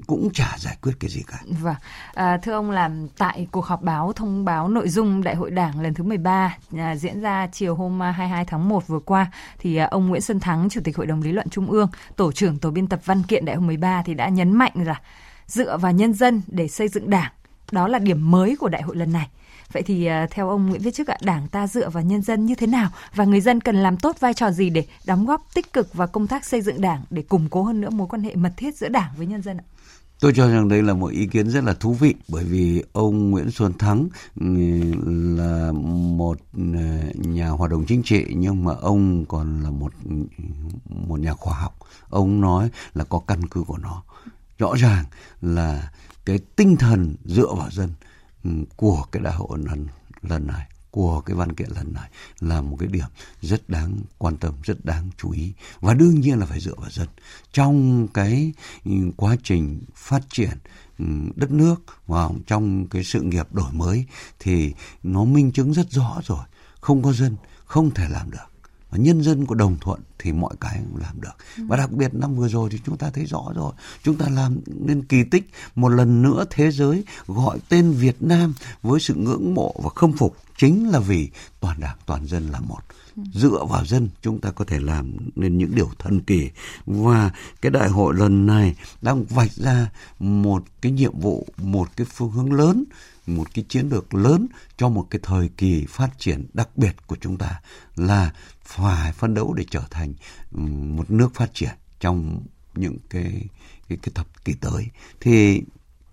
cũng 0.08 0.30
chả 0.34 0.56
giải 0.60 0.78
quyết 0.82 0.94
cái 1.00 1.10
gì 1.10 1.22
cả 1.28 1.38
vâng 1.62 1.76
à, 2.14 2.38
thưa 2.38 2.52
ông 2.52 2.72
làm 2.72 3.08
tại 3.18 3.48
cuộc 3.52 3.66
họp 3.66 3.82
báo 3.82 4.14
thông 4.14 4.46
báo 4.46 4.68
nội 4.68 4.90
dung 4.90 5.24
đại 5.24 5.36
hội 5.36 5.52
đảng 5.52 5.82
lần 5.82 5.94
thứ 5.94 6.04
13 6.04 6.58
à, 6.78 6.96
diễn 6.96 7.22
ra 7.22 7.48
chiều 7.52 7.76
hôm 7.76 8.00
22 8.00 8.46
tháng 8.46 8.70
1 8.70 8.88
vừa 8.88 9.00
qua 9.00 9.32
thì 9.60 9.78
à, 9.78 9.88
ông 9.92 10.08
Nguyễn 10.08 10.22
Xuân 10.22 10.40
Thắng 10.40 10.68
chủ 10.70 10.82
tịch 10.84 10.98
hội 10.98 11.06
đồng 11.06 11.22
lý 11.22 11.32
luận 11.32 11.50
trung 11.50 11.72
ương 11.72 11.90
tổ 12.16 12.32
trưởng 12.38 12.58
tổ 12.58 12.72
biên 12.72 12.88
tập 12.88 13.00
văn 13.06 13.24
kiện 13.24 13.46
đại 13.46 13.56
hội 13.56 13.66
13 13.66 14.04
thì 14.06 14.14
đã 14.14 14.30
nhấn 14.30 14.52
mạnh 14.52 14.72
là 14.76 15.02
dựa 15.48 15.78
vào 15.78 15.92
nhân 15.92 16.14
dân 16.14 16.42
để 16.48 16.68
xây 16.68 16.88
dựng 16.88 17.10
đảng. 17.10 17.32
Đó 17.72 17.88
là 17.88 18.00
điểm 18.00 18.32
mới 18.32 18.56
của 18.56 18.70
đại 18.70 18.82
hội 18.82 18.96
lần 18.96 19.14
này. 19.14 19.28
Vậy 19.72 19.84
thì 19.84 20.06
à, 20.06 20.28
theo 20.32 20.50
ông 20.50 20.70
Nguyễn 20.70 20.82
Viết 20.82 20.94
Chức 20.94 21.08
ạ, 21.08 21.18
Đảng 21.22 21.48
ta 21.48 21.68
dựa 21.68 21.90
vào 21.90 22.04
nhân 22.04 22.22
dân 22.22 22.46
như 22.46 22.56
thế 22.56 22.68
nào 22.68 22.90
và 23.16 23.26
người 23.26 23.42
dân 23.42 23.62
cần 23.62 23.76
làm 23.76 23.98
tốt 23.98 24.20
vai 24.20 24.34
trò 24.34 24.52
gì 24.52 24.70
để 24.70 24.86
đóng 25.06 25.26
góp 25.26 25.48
tích 25.54 25.74
cực 25.74 25.94
vào 25.94 26.08
công 26.08 26.28
tác 26.28 26.46
xây 26.46 26.62
dựng 26.62 26.82
Đảng 26.82 27.02
để 27.10 27.22
củng 27.22 27.48
cố 27.50 27.64
hơn 27.64 27.82
nữa 27.82 27.90
mối 27.90 28.08
quan 28.08 28.24
hệ 28.24 28.36
mật 28.36 28.54
thiết 28.58 28.76
giữa 28.78 28.90
Đảng 28.90 29.12
với 29.18 29.26
nhân 29.26 29.42
dân 29.42 29.58
ạ? 29.58 29.66
Tôi 30.20 30.34
cho 30.36 30.50
rằng 30.50 30.68
đây 30.68 30.84
là 30.84 30.94
một 30.94 31.12
ý 31.12 31.28
kiến 31.28 31.50
rất 31.50 31.64
là 31.64 31.74
thú 31.74 31.94
vị 31.94 32.16
bởi 32.28 32.44
vì 32.44 32.84
ông 32.94 33.32
Nguyễn 33.32 33.52
Xuân 33.52 33.74
Thắng 33.74 34.08
ừ, 34.40 34.46
là 35.38 35.72
một 36.18 36.40
ờ, 36.54 36.62
nhà 37.14 37.50
hoạt 37.50 37.72
động 37.72 37.86
chính 37.88 38.04
trị 38.04 38.26
nhưng 38.36 38.64
mà 38.64 38.74
ông 38.74 39.26
còn 39.26 39.64
là 39.64 39.70
một 39.70 39.94
một 40.86 41.20
nhà 41.20 41.34
khoa 41.34 41.60
học. 41.60 41.80
Ông 42.10 42.42
nói 42.42 42.70
là 42.94 43.04
có 43.04 43.20
căn 43.28 43.48
cứ 43.48 43.64
của 43.64 43.78
nó. 43.78 44.04
Rõ 44.58 44.74
ràng 44.76 45.06
là 45.42 45.92
cái 46.26 46.40
tinh 46.56 46.76
thần 46.78 47.16
dựa 47.26 47.54
vào 47.58 47.70
dân 47.72 47.90
ừ, 48.44 48.50
của 48.76 49.06
cái 49.12 49.24
đại 49.24 49.34
hội 49.34 49.60
lần 49.60 49.88
lần 50.22 50.48
này 50.48 50.68
của 50.92 51.22
cái 51.22 51.36
văn 51.36 51.54
kiện 51.54 51.70
lần 51.76 51.94
này 51.94 52.10
là 52.40 52.62
một 52.62 52.78
cái 52.80 52.88
điểm 52.88 53.06
rất 53.42 53.70
đáng 53.70 53.98
quan 54.18 54.38
tâm, 54.38 54.54
rất 54.64 54.86
đáng 54.86 55.10
chú 55.18 55.32
ý 55.32 55.54
và 55.80 55.94
đương 55.94 56.20
nhiên 56.20 56.40
là 56.40 56.46
phải 56.46 56.60
dựa 56.60 56.76
vào 56.78 56.90
dân. 56.90 57.08
Trong 57.52 58.08
cái 58.08 58.54
ừ, 58.86 58.92
quá 59.18 59.36
trình 59.44 59.82
phát 59.96 60.22
triển 60.30 60.58
đất 61.36 61.52
nước 61.52 61.76
và 62.08 62.30
trong 62.48 62.88
cái 62.88 63.04
sự 63.04 63.22
nghiệp 63.22 63.48
đổi 63.52 63.72
mới 63.72 64.06
thì 64.40 64.74
nó 65.04 65.24
minh 65.24 65.52
chứng 65.52 65.74
rất 65.74 65.92
rõ 65.92 66.22
rồi, 66.24 66.46
không 66.82 67.04
có 67.04 67.14
dân 67.14 67.36
không 67.66 67.92
thể 67.92 68.10
làm 68.10 68.32
được 68.32 68.57
và 68.90 68.98
nhân 68.98 69.24
dân 69.24 69.46
có 69.46 69.56
đồng 69.56 69.78
thuận 69.82 70.02
thì 70.20 70.32
mọi 70.32 70.54
cái 70.60 70.80
cũng 70.92 71.02
làm 71.02 71.22
được. 71.22 71.66
Và 71.68 71.78
đặc 71.78 71.92
biệt 71.92 72.14
năm 72.14 72.36
vừa 72.36 72.48
rồi 72.48 72.70
thì 72.70 72.80
chúng 72.86 72.98
ta 72.98 73.10
thấy 73.10 73.26
rõ 73.26 73.44
rồi. 73.56 73.74
Chúng 74.04 74.18
ta 74.18 74.30
làm 74.30 74.58
nên 74.66 75.04
kỳ 75.04 75.24
tích 75.24 75.50
một 75.76 75.90
lần 75.90 76.22
nữa 76.22 76.46
thế 76.50 76.72
giới 76.72 77.04
gọi 77.28 77.60
tên 77.70 77.92
Việt 77.92 78.22
Nam 78.22 78.54
với 78.82 79.00
sự 79.00 79.16
ngưỡng 79.16 79.54
mộ 79.54 79.76
và 79.84 79.90
khâm 79.96 80.14
phục 80.14 80.38
chính 80.58 80.90
là 80.90 81.00
vì 81.00 81.30
toàn 81.60 81.80
đảng, 81.80 81.98
toàn 82.06 82.28
dân 82.28 82.50
là 82.52 82.60
một. 82.60 82.80
Dựa 83.34 83.66
vào 83.70 83.86
dân, 83.86 84.10
chúng 84.22 84.42
ta 84.42 84.52
có 84.52 84.66
thể 84.66 84.80
làm 84.80 85.18
nên 85.36 85.58
những 85.58 85.76
điều 85.76 85.90
thần 86.00 86.22
kỳ. 86.22 86.50
Và 86.86 87.32
cái 87.62 87.72
đại 87.72 87.90
hội 87.90 88.14
lần 88.14 88.46
này 88.46 88.76
đang 89.02 89.24
vạch 89.24 89.52
ra 89.52 89.90
một 90.20 90.64
cái 90.82 90.92
nhiệm 90.92 91.20
vụ, 91.20 91.48
một 91.58 91.90
cái 91.98 92.08
phương 92.14 92.32
hướng 92.32 92.54
lớn, 92.54 92.84
một 93.28 93.48
cái 93.54 93.66
chiến 93.70 93.90
lược 93.90 94.14
lớn 94.14 94.48
cho 94.78 94.90
một 94.90 95.08
cái 95.10 95.20
thời 95.24 95.50
kỳ 95.58 95.86
phát 95.90 96.10
triển 96.20 96.46
đặc 96.54 96.70
biệt 96.76 96.96
của 97.08 97.18
chúng 97.22 97.38
ta 97.38 97.62
là 97.96 98.34
phải 98.68 99.12
phấn 99.12 99.34
đấu 99.34 99.54
để 99.54 99.66
trở 99.72 99.84
thành 99.90 100.14
một 100.96 101.12
nước 101.12 101.36
phát 101.36 101.54
triển 101.54 101.74
trong 102.00 102.42
những 102.76 102.98
cái 103.10 103.46
cái, 103.90 103.98
cái 104.02 104.12
thập 104.16 104.46
kỷ 104.46 104.54
tới. 104.54 104.88
Thì 105.20 105.62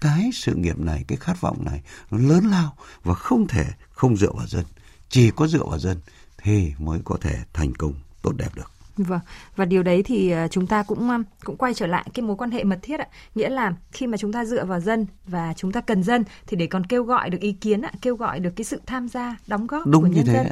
cái 0.00 0.30
sự 0.32 0.54
nghiệp 0.54 0.78
này 0.78 1.04
cái 1.08 1.18
khát 1.20 1.40
vọng 1.40 1.64
này 1.64 1.82
nó 2.10 2.18
lớn 2.18 2.44
lao 2.44 2.76
và 3.02 3.14
không 3.14 3.46
thể 3.48 3.64
không 3.90 4.16
dựa 4.16 4.32
vào 4.32 4.46
dân. 4.46 4.64
Chỉ 5.08 5.30
có 5.30 5.46
dựa 5.46 5.64
vào 5.64 5.78
dân 5.78 5.98
thì 6.38 6.72
mới 6.78 7.00
có 7.04 7.16
thể 7.20 7.38
thành 7.52 7.74
công 7.74 7.94
tốt 8.22 8.32
đẹp 8.36 8.54
được. 8.54 8.70
Vâng, 8.96 9.20
và 9.56 9.64
điều 9.64 9.82
đấy 9.82 10.02
thì 10.02 10.30
à, 10.30 10.48
chúng 10.48 10.66
ta 10.66 10.82
cũng 10.82 11.24
cũng 11.44 11.56
quay 11.56 11.74
trở 11.74 11.86
lại 11.86 12.06
cái 12.14 12.22
mối 12.26 12.36
quan 12.36 12.50
hệ 12.50 12.64
mật 12.64 12.78
thiết 12.82 13.00
ạ. 13.00 13.06
Nghĩa 13.34 13.48
là 13.48 13.72
khi 13.92 14.06
mà 14.06 14.16
chúng 14.16 14.32
ta 14.32 14.44
dựa 14.44 14.64
vào 14.64 14.80
dân 14.80 15.06
và 15.26 15.54
chúng 15.56 15.72
ta 15.72 15.80
cần 15.80 16.02
dân 16.02 16.24
thì 16.46 16.56
để 16.56 16.66
còn 16.66 16.86
kêu 16.86 17.04
gọi 17.04 17.30
được 17.30 17.40
ý 17.40 17.52
kiến 17.52 17.82
ạ 17.82 17.92
kêu 18.02 18.16
gọi 18.16 18.40
được 18.40 18.50
cái 18.56 18.64
sự 18.64 18.80
tham 18.86 19.08
gia 19.08 19.36
đóng 19.46 19.66
góp 19.66 19.86
đúng 19.86 20.02
của 20.02 20.08
như 20.08 20.16
nhân 20.16 20.26
thế 20.26 20.34
dân. 20.34 20.46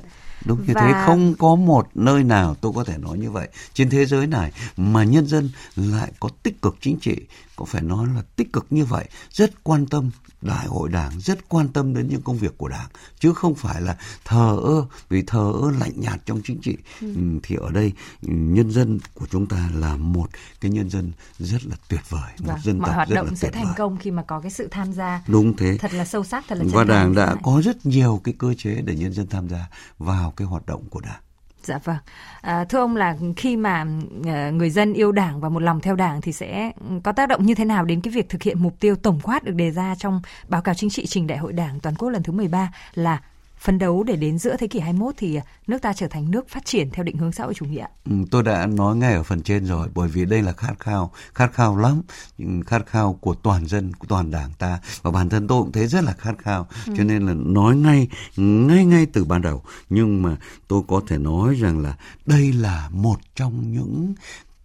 đúng 0.47 0.59
như 0.67 0.73
Và- 0.75 0.81
thế 0.81 0.93
không 1.07 1.35
có 1.39 1.55
một 1.55 1.89
nơi 1.95 2.25
nào 2.25 2.55
tôi 2.55 2.73
có 2.75 2.85
thể 2.85 2.99
nói 2.99 3.19
như 3.19 3.31
vậy 3.31 3.49
trên 3.75 3.91
thế 3.91 4.05
giới 4.07 4.27
này 4.27 4.53
mà 4.77 5.05
nhân 5.05 5.27
dân 5.27 5.51
lại 5.77 6.13
có 6.21 6.29
tích 6.43 6.63
cực 6.63 6.77
chính 6.81 6.99
trị 7.01 7.17
có 7.57 7.65
phải 7.65 7.83
nói 7.83 8.07
là 8.17 8.23
tích 8.37 8.53
cực 8.53 8.67
như 8.71 8.85
vậy 8.85 9.05
rất 9.31 9.65
quan 9.65 9.87
tâm 9.87 10.11
đại 10.43 10.67
hội 10.67 10.89
đảng 10.89 11.21
rất 11.21 11.49
quan 11.49 11.69
tâm 11.69 11.95
đến 11.95 12.09
những 12.09 12.23
công 12.23 12.39
việc 12.39 12.59
của 12.59 12.69
đảng 12.69 12.87
chứ 13.19 13.33
không 13.33 13.55
phải 13.55 13.81
là 13.83 13.97
thờ 14.25 14.59
ơ 14.63 14.85
vì 15.09 15.23
thờ 15.23 15.53
ơ 15.63 15.71
lạnh 15.81 15.93
nhạt 15.97 16.21
trong 16.27 16.41
chính 16.45 16.59
trị. 16.63 16.77
Ừ. 17.01 17.09
thì 17.43 17.57
ở 17.57 17.71
đây 17.71 17.93
ừ, 18.23 18.29
nhân 18.33 18.71
dân 18.71 18.99
của 19.15 19.27
chúng 19.31 19.47
ta 19.47 19.71
là 19.75 19.97
một 19.97 20.27
cái 20.61 20.71
nhân 20.71 20.82
dân 20.91 21.13
rất 21.39 21.65
là 21.65 21.77
tuyệt 21.89 22.01
vời 22.09 22.31
một 22.39 22.47
và 22.49 22.59
dân 22.63 22.79
mọi 22.79 22.89
tộc 22.89 22.97
hoạt 22.97 23.09
rất 23.09 23.15
là 23.15 23.23
động 23.23 23.37
sẽ 23.37 23.49
tuyệt 23.49 23.55
thành 23.55 23.65
vời. 23.65 23.75
công 23.77 23.97
khi 23.97 24.11
mà 24.11 24.23
có 24.23 24.41
cái 24.41 24.51
sự 24.51 24.69
tham 24.71 24.93
gia. 24.93 25.23
Đúng 25.29 25.57
thế. 25.57 25.79
Thật 25.79 25.95
là 25.95 26.05
sâu 26.05 26.25
sắc 26.25 26.45
thật 26.49 26.59
là 26.59 26.65
và 26.69 26.85
đảng 26.85 27.15
đã 27.15 27.27
thế 27.27 27.35
này. 27.35 27.43
có 27.45 27.61
rất 27.65 27.87
nhiều 27.87 28.21
cái 28.25 28.35
cơ 28.39 28.55
chế 28.55 28.83
để 28.85 28.97
nhân 28.97 29.13
dân 29.13 29.27
tham 29.27 29.49
gia 29.49 29.69
vào 29.99 30.31
cái 30.37 30.47
hoạt 30.47 30.67
động 30.67 30.85
của 30.91 31.01
đảng. 31.01 31.21
Dạ 31.65 31.79
vâng. 31.85 31.97
À, 32.41 32.65
thưa 32.65 32.79
ông 32.79 32.97
là 32.97 33.17
khi 33.37 33.57
mà 33.57 33.87
ờ, 34.27 34.51
người 34.53 34.71
dân 34.71 34.93
yêu 34.93 35.13
đảng 35.13 35.41
và 35.41 35.49
một 35.49 35.63
lòng 35.63 35.81
theo 35.81 35.97
đảng 35.97 36.21
thì 36.21 36.33
sẽ 36.33 36.73
có 37.05 37.13
tác 37.13 37.29
động 37.29 37.47
như 37.47 37.55
thế 37.55 37.65
nào 37.65 37.85
đến 37.85 38.01
cái 38.01 38.13
việc 38.13 38.29
thực 38.29 38.43
hiện 38.43 38.63
mục 38.63 38.81
tiêu 38.81 38.97
tổng 38.97 39.21
quát 39.23 39.45
được 39.45 39.55
đề 39.55 39.71
ra 39.71 39.95
trong 39.99 40.23
báo 40.49 40.63
cáo 40.63 40.75
chính 40.75 40.91
trị 40.91 41.07
trình 41.07 41.27
đại 41.27 41.39
hội 41.39 41.53
đảng 41.53 41.81
toàn 41.81 41.95
quốc 41.95 42.09
lần 42.09 42.23
thứ 42.23 42.33
13 42.33 42.73
là 42.95 43.21
phấn 43.63 43.79
đấu 43.79 44.03
để 44.03 44.17
đến 44.17 44.39
giữa 44.39 44.57
thế 44.57 44.67
kỷ 44.67 44.81
21 44.81 45.15
thì 45.19 45.41
nước 45.67 45.83
ta 45.83 45.93
trở 45.93 46.09
thành 46.09 46.31
nước 46.31 46.49
phát 46.49 46.65
triển 46.65 46.91
theo 46.91 47.05
định 47.05 47.17
hướng 47.17 47.33
xã 47.33 47.45
hội 47.45 47.55
chủ 47.55 47.67
nghĩa. 47.67 47.87
Ừ, 48.05 48.13
tôi 48.31 48.43
đã 48.43 48.67
nói 48.67 48.97
ngay 48.97 49.15
ở 49.15 49.23
phần 49.23 49.43
trên 49.43 49.65
rồi 49.65 49.89
bởi 49.95 50.09
vì 50.09 50.25
đây 50.25 50.43
là 50.43 50.53
khát 50.53 50.75
khao 50.81 51.13
khát 51.35 51.53
khao 51.53 51.77
lắm 51.77 52.03
ừ, 52.39 52.45
khát 52.67 52.87
khao 52.87 53.19
của 53.21 53.35
toàn 53.35 53.67
dân 53.67 53.93
của 53.93 54.07
toàn 54.09 54.31
đảng 54.31 54.51
ta. 54.59 54.79
Và 55.03 55.11
bản 55.11 55.29
thân 55.29 55.49
tôi 55.49 55.63
cũng 55.63 55.73
thấy 55.73 55.87
rất 55.87 56.05
là 56.05 56.13
khát 56.13 56.35
khao 56.39 56.67
cho 56.97 57.05
nên 57.05 57.27
là 57.27 57.35
nói 57.35 57.77
ngay 57.77 58.09
ngay 58.37 58.85
ngay 58.85 59.07
từ 59.07 59.25
ban 59.25 59.43
đầu. 59.43 59.63
Nhưng 59.91 60.23
mà 60.23 60.37
tôi 60.69 60.83
có 60.89 61.01
thể 61.09 61.19
nói 61.19 61.55
rằng 61.55 61.81
là 61.81 61.97
đây 62.27 62.53
là 62.53 62.89
một 62.93 63.17
trong 63.35 63.73
những 63.73 64.15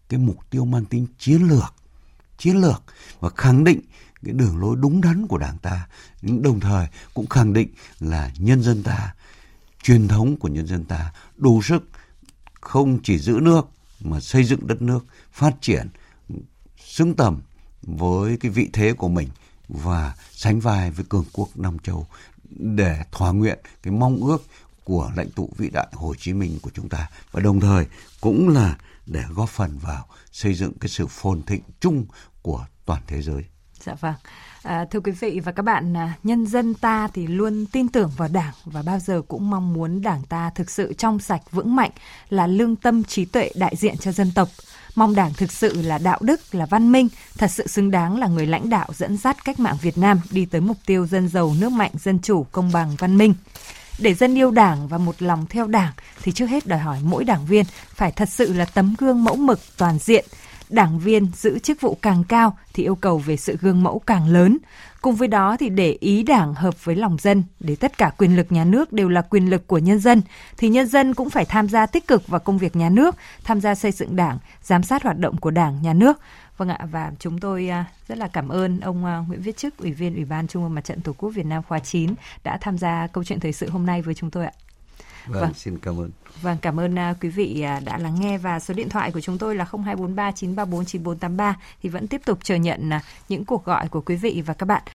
cái 0.10 0.20
mục 0.20 0.50
tiêu 0.50 0.66
mang 0.66 0.86
tính 0.86 1.08
chiến 1.20 1.42
lược 1.42 1.74
chiến 2.38 2.56
lược 2.56 2.84
và 3.20 3.30
khẳng 3.30 3.64
định 3.64 3.82
cái 4.24 4.34
đường 4.34 4.58
lối 4.58 4.76
đúng 4.80 5.02
đắn 5.02 5.28
của 5.28 5.38
đảng 5.38 5.58
ta 5.58 5.88
nhưng 6.22 6.42
đồng 6.42 6.60
thời 6.60 6.88
cũng 7.14 7.28
khẳng 7.28 7.54
định 7.54 7.70
là 8.00 8.32
nhân 8.38 8.62
dân 8.64 8.84
ta, 8.84 9.16
truyền 9.84 10.08
thống 10.08 10.38
của 10.38 10.48
nhân 10.48 10.68
dân 10.68 10.86
ta 10.86 11.12
đủ 11.36 11.62
sức 11.62 11.90
không 12.62 13.00
chỉ 13.04 13.18
giữ 13.20 13.40
nước 13.42 13.68
mà 14.00 14.20
xây 14.20 14.44
dựng 14.44 14.68
đất 14.68 14.82
nước, 14.82 15.06
phát 15.32 15.56
triển, 15.62 15.90
xứng 16.86 17.16
tầm 17.16 17.42
với 17.82 18.38
cái 18.38 18.52
vị 18.52 18.70
thế 18.74 18.94
của 18.94 19.08
mình 19.08 19.30
và 19.68 20.16
sánh 20.32 20.60
vai 20.60 20.92
với 20.92 21.06
cường 21.10 21.26
quốc 21.34 21.50
Nam 21.56 21.80
Châu 21.80 22.08
để 22.50 23.04
thỏa 23.12 23.32
nguyện 23.32 23.60
cái 23.84 23.94
mong 23.94 24.18
ước 24.18 24.44
của 24.84 25.12
lãnh 25.16 25.30
tụ 25.30 25.50
vĩ 25.58 25.70
đại 25.70 25.88
Hồ 25.94 26.14
Chí 26.20 26.34
Minh 26.34 26.60
của 26.62 26.72
chúng 26.74 26.90
ta 26.90 27.10
và 27.32 27.42
đồng 27.42 27.60
thời 27.60 27.86
cũng 28.22 28.50
là 28.50 28.78
để 29.06 29.24
góp 29.36 29.50
phần 29.50 29.78
vào 29.78 30.08
xây 30.32 30.54
dựng 30.54 30.74
cái 30.80 30.90
sự 30.90 31.08
phồn 31.08 31.44
thịnh 31.44 31.62
chung 31.80 32.06
của 32.42 32.66
toàn 32.86 33.02
thế 33.08 33.22
giới. 33.22 33.44
Dạ 33.86 33.94
vâng. 33.94 34.14
À, 34.64 34.86
thưa 34.92 35.00
quý 35.00 35.12
vị 35.12 35.40
và 35.44 35.52
các 35.52 35.64
bạn, 35.64 35.98
à, 35.98 36.14
nhân 36.24 36.46
dân 36.46 36.74
ta 36.74 37.08
thì 37.14 37.28
luôn 37.28 37.66
tin 37.66 37.88
tưởng 37.88 38.12
vào 38.18 38.30
Đảng 38.34 38.54
và 38.66 38.82
bao 38.82 39.00
giờ 39.00 39.22
cũng 39.28 39.50
mong 39.50 39.74
muốn 39.74 40.02
Đảng 40.02 40.22
ta 40.30 40.52
thực 40.56 40.70
sự 40.70 40.94
trong 40.94 41.20
sạch 41.20 41.42
vững 41.52 41.76
mạnh, 41.76 41.92
là 42.30 42.48
lương 42.48 42.76
tâm 42.76 43.04
trí 43.04 43.26
tuệ 43.26 43.52
đại 43.56 43.76
diện 43.76 43.98
cho 43.98 44.12
dân 44.12 44.32
tộc. 44.36 44.50
Mong 44.96 45.16
Đảng 45.16 45.34
thực 45.34 45.52
sự 45.52 45.82
là 45.82 45.98
đạo 45.98 46.20
đức, 46.22 46.56
là 46.56 46.66
văn 46.66 46.92
minh, 46.92 47.10
thật 47.38 47.52
sự 47.52 47.68
xứng 47.68 47.92
đáng 47.92 48.20
là 48.20 48.28
người 48.28 48.46
lãnh 48.46 48.70
đạo 48.70 48.88
dẫn 48.94 49.18
dắt 49.18 49.46
cách 49.46 49.60
mạng 49.60 49.78
Việt 49.82 49.98
Nam 49.98 50.20
đi 50.32 50.46
tới 50.46 50.62
mục 50.62 50.78
tiêu 50.86 51.08
dân 51.08 51.30
giàu, 51.30 51.56
nước 51.60 51.72
mạnh, 51.72 51.92
dân 52.00 52.20
chủ, 52.20 52.46
công 52.52 52.72
bằng, 52.72 52.96
văn 52.98 53.18
minh. 53.18 53.34
Để 54.00 54.14
dân 54.14 54.36
yêu 54.38 54.52
Đảng 54.52 54.88
và 54.88 54.98
một 54.98 55.22
lòng 55.22 55.46
theo 55.50 55.68
Đảng 55.68 55.94
thì 56.24 56.32
trước 56.32 56.46
hết 56.46 56.68
đòi 56.68 56.80
hỏi 56.80 57.00
mỗi 57.04 57.24
đảng 57.24 57.46
viên 57.46 57.66
phải 57.96 58.12
thật 58.12 58.30
sự 58.30 58.54
là 58.54 58.66
tấm 58.66 58.96
gương 58.98 59.24
mẫu 59.24 59.36
mực 59.36 59.60
toàn 59.78 60.00
diện, 60.00 60.26
đảng 60.70 61.00
viên 61.00 61.28
giữ 61.36 61.60
chức 61.60 61.82
vụ 61.82 61.98
càng 62.02 62.24
cao 62.24 62.58
thì 62.74 62.84
yêu 62.84 62.96
cầu 62.96 63.18
về 63.18 63.38
sự 63.38 63.58
gương 63.62 63.84
mẫu 63.84 64.00
càng 64.00 64.28
lớn. 64.28 64.58
Cùng 65.02 65.16
với 65.16 65.28
đó 65.28 65.58
thì 65.60 65.70
để 65.70 65.98
ý 66.00 66.24
đảng 66.24 66.54
hợp 66.54 66.86
với 66.86 66.96
lòng 66.96 67.18
dân, 67.20 67.44
để 67.60 67.76
tất 67.76 67.98
cả 67.98 68.12
quyền 68.18 68.36
lực 68.36 68.52
nhà 68.52 68.64
nước 68.64 68.94
đều 68.94 69.10
là 69.10 69.22
quyền 69.22 69.50
lực 69.50 69.68
của 69.68 69.78
nhân 69.78 70.00
dân, 70.00 70.22
thì 70.58 70.70
nhân 70.70 70.88
dân 70.88 71.14
cũng 71.14 71.30
phải 71.30 71.46
tham 71.46 71.70
gia 71.70 71.86
tích 71.86 72.08
cực 72.08 72.28
vào 72.28 72.40
công 72.40 72.58
việc 72.58 72.76
nhà 72.76 72.90
nước, 72.90 73.16
tham 73.44 73.62
gia 73.62 73.76
xây 73.76 73.92
dựng 73.92 74.16
đảng, 74.16 74.38
giám 74.64 74.84
sát 74.84 75.04
hoạt 75.04 75.18
động 75.18 75.38
của 75.38 75.52
đảng, 75.52 75.82
nhà 75.82 75.94
nước. 75.94 76.20
Vâng 76.58 76.70
ạ, 76.70 76.80
và 76.92 77.12
chúng 77.20 77.40
tôi 77.40 77.70
à, 77.70 77.86
rất 78.08 78.18
là 78.18 78.28
cảm 78.28 78.50
ơn 78.50 78.80
ông 78.80 79.06
à, 79.06 79.24
Nguyễn 79.28 79.42
Viết 79.42 79.58
Chức, 79.58 79.78
Ủy 79.78 79.92
viên 79.92 80.16
Ủy 80.16 80.26
ban 80.26 80.48
Trung 80.48 80.64
ương 80.64 80.76
Mặt 80.76 80.86
trận 80.86 81.02
Tổ 81.02 81.14
quốc 81.14 81.30
Việt 81.30 81.46
Nam 81.46 81.64
khóa 81.64 81.80
9 81.80 82.14
đã 82.44 82.58
tham 82.62 82.78
gia 82.78 83.08
câu 83.08 83.24
chuyện 83.24 83.40
thời 83.40 83.54
sự 83.54 83.70
hôm 83.70 83.86
nay 83.86 84.02
với 84.02 84.14
chúng 84.14 84.32
tôi 84.32 84.46
ạ. 84.46 84.52
Vâng, 85.28 85.42
Vâng. 85.42 85.54
xin 85.54 85.78
cảm 85.78 86.00
ơn. 86.00 86.12
Vâng, 86.42 86.58
cảm 86.62 86.80
ơn 86.80 87.00
à, 87.00 87.16
quý 87.22 87.30
vị 87.30 87.62
à, 87.62 87.80
đã 87.80 87.98
lắng 87.98 88.16
nghe 88.20 88.38
và 88.38 88.60
số 88.60 88.74
điện 88.74 88.90
thoại 88.90 89.12
của 89.12 89.22
chúng 89.22 89.38
tôi 89.38 89.56
là 89.56 89.66
0243 89.66 90.32
934 90.32 90.86
9483 90.86 91.56
thì 91.84 91.90
vẫn 91.90 92.08
tiếp 92.08 92.22
tục 92.26 92.40
chờ 92.44 92.56
nhận 92.56 92.90
à, 92.94 93.02
những 93.30 93.46
cuộc 93.46 93.66
gọi 93.66 93.88
của 93.88 94.02
quý 94.02 94.16
vị 94.16 94.44
và 94.46 94.54
các 94.54 94.66
bạn. 94.66 94.84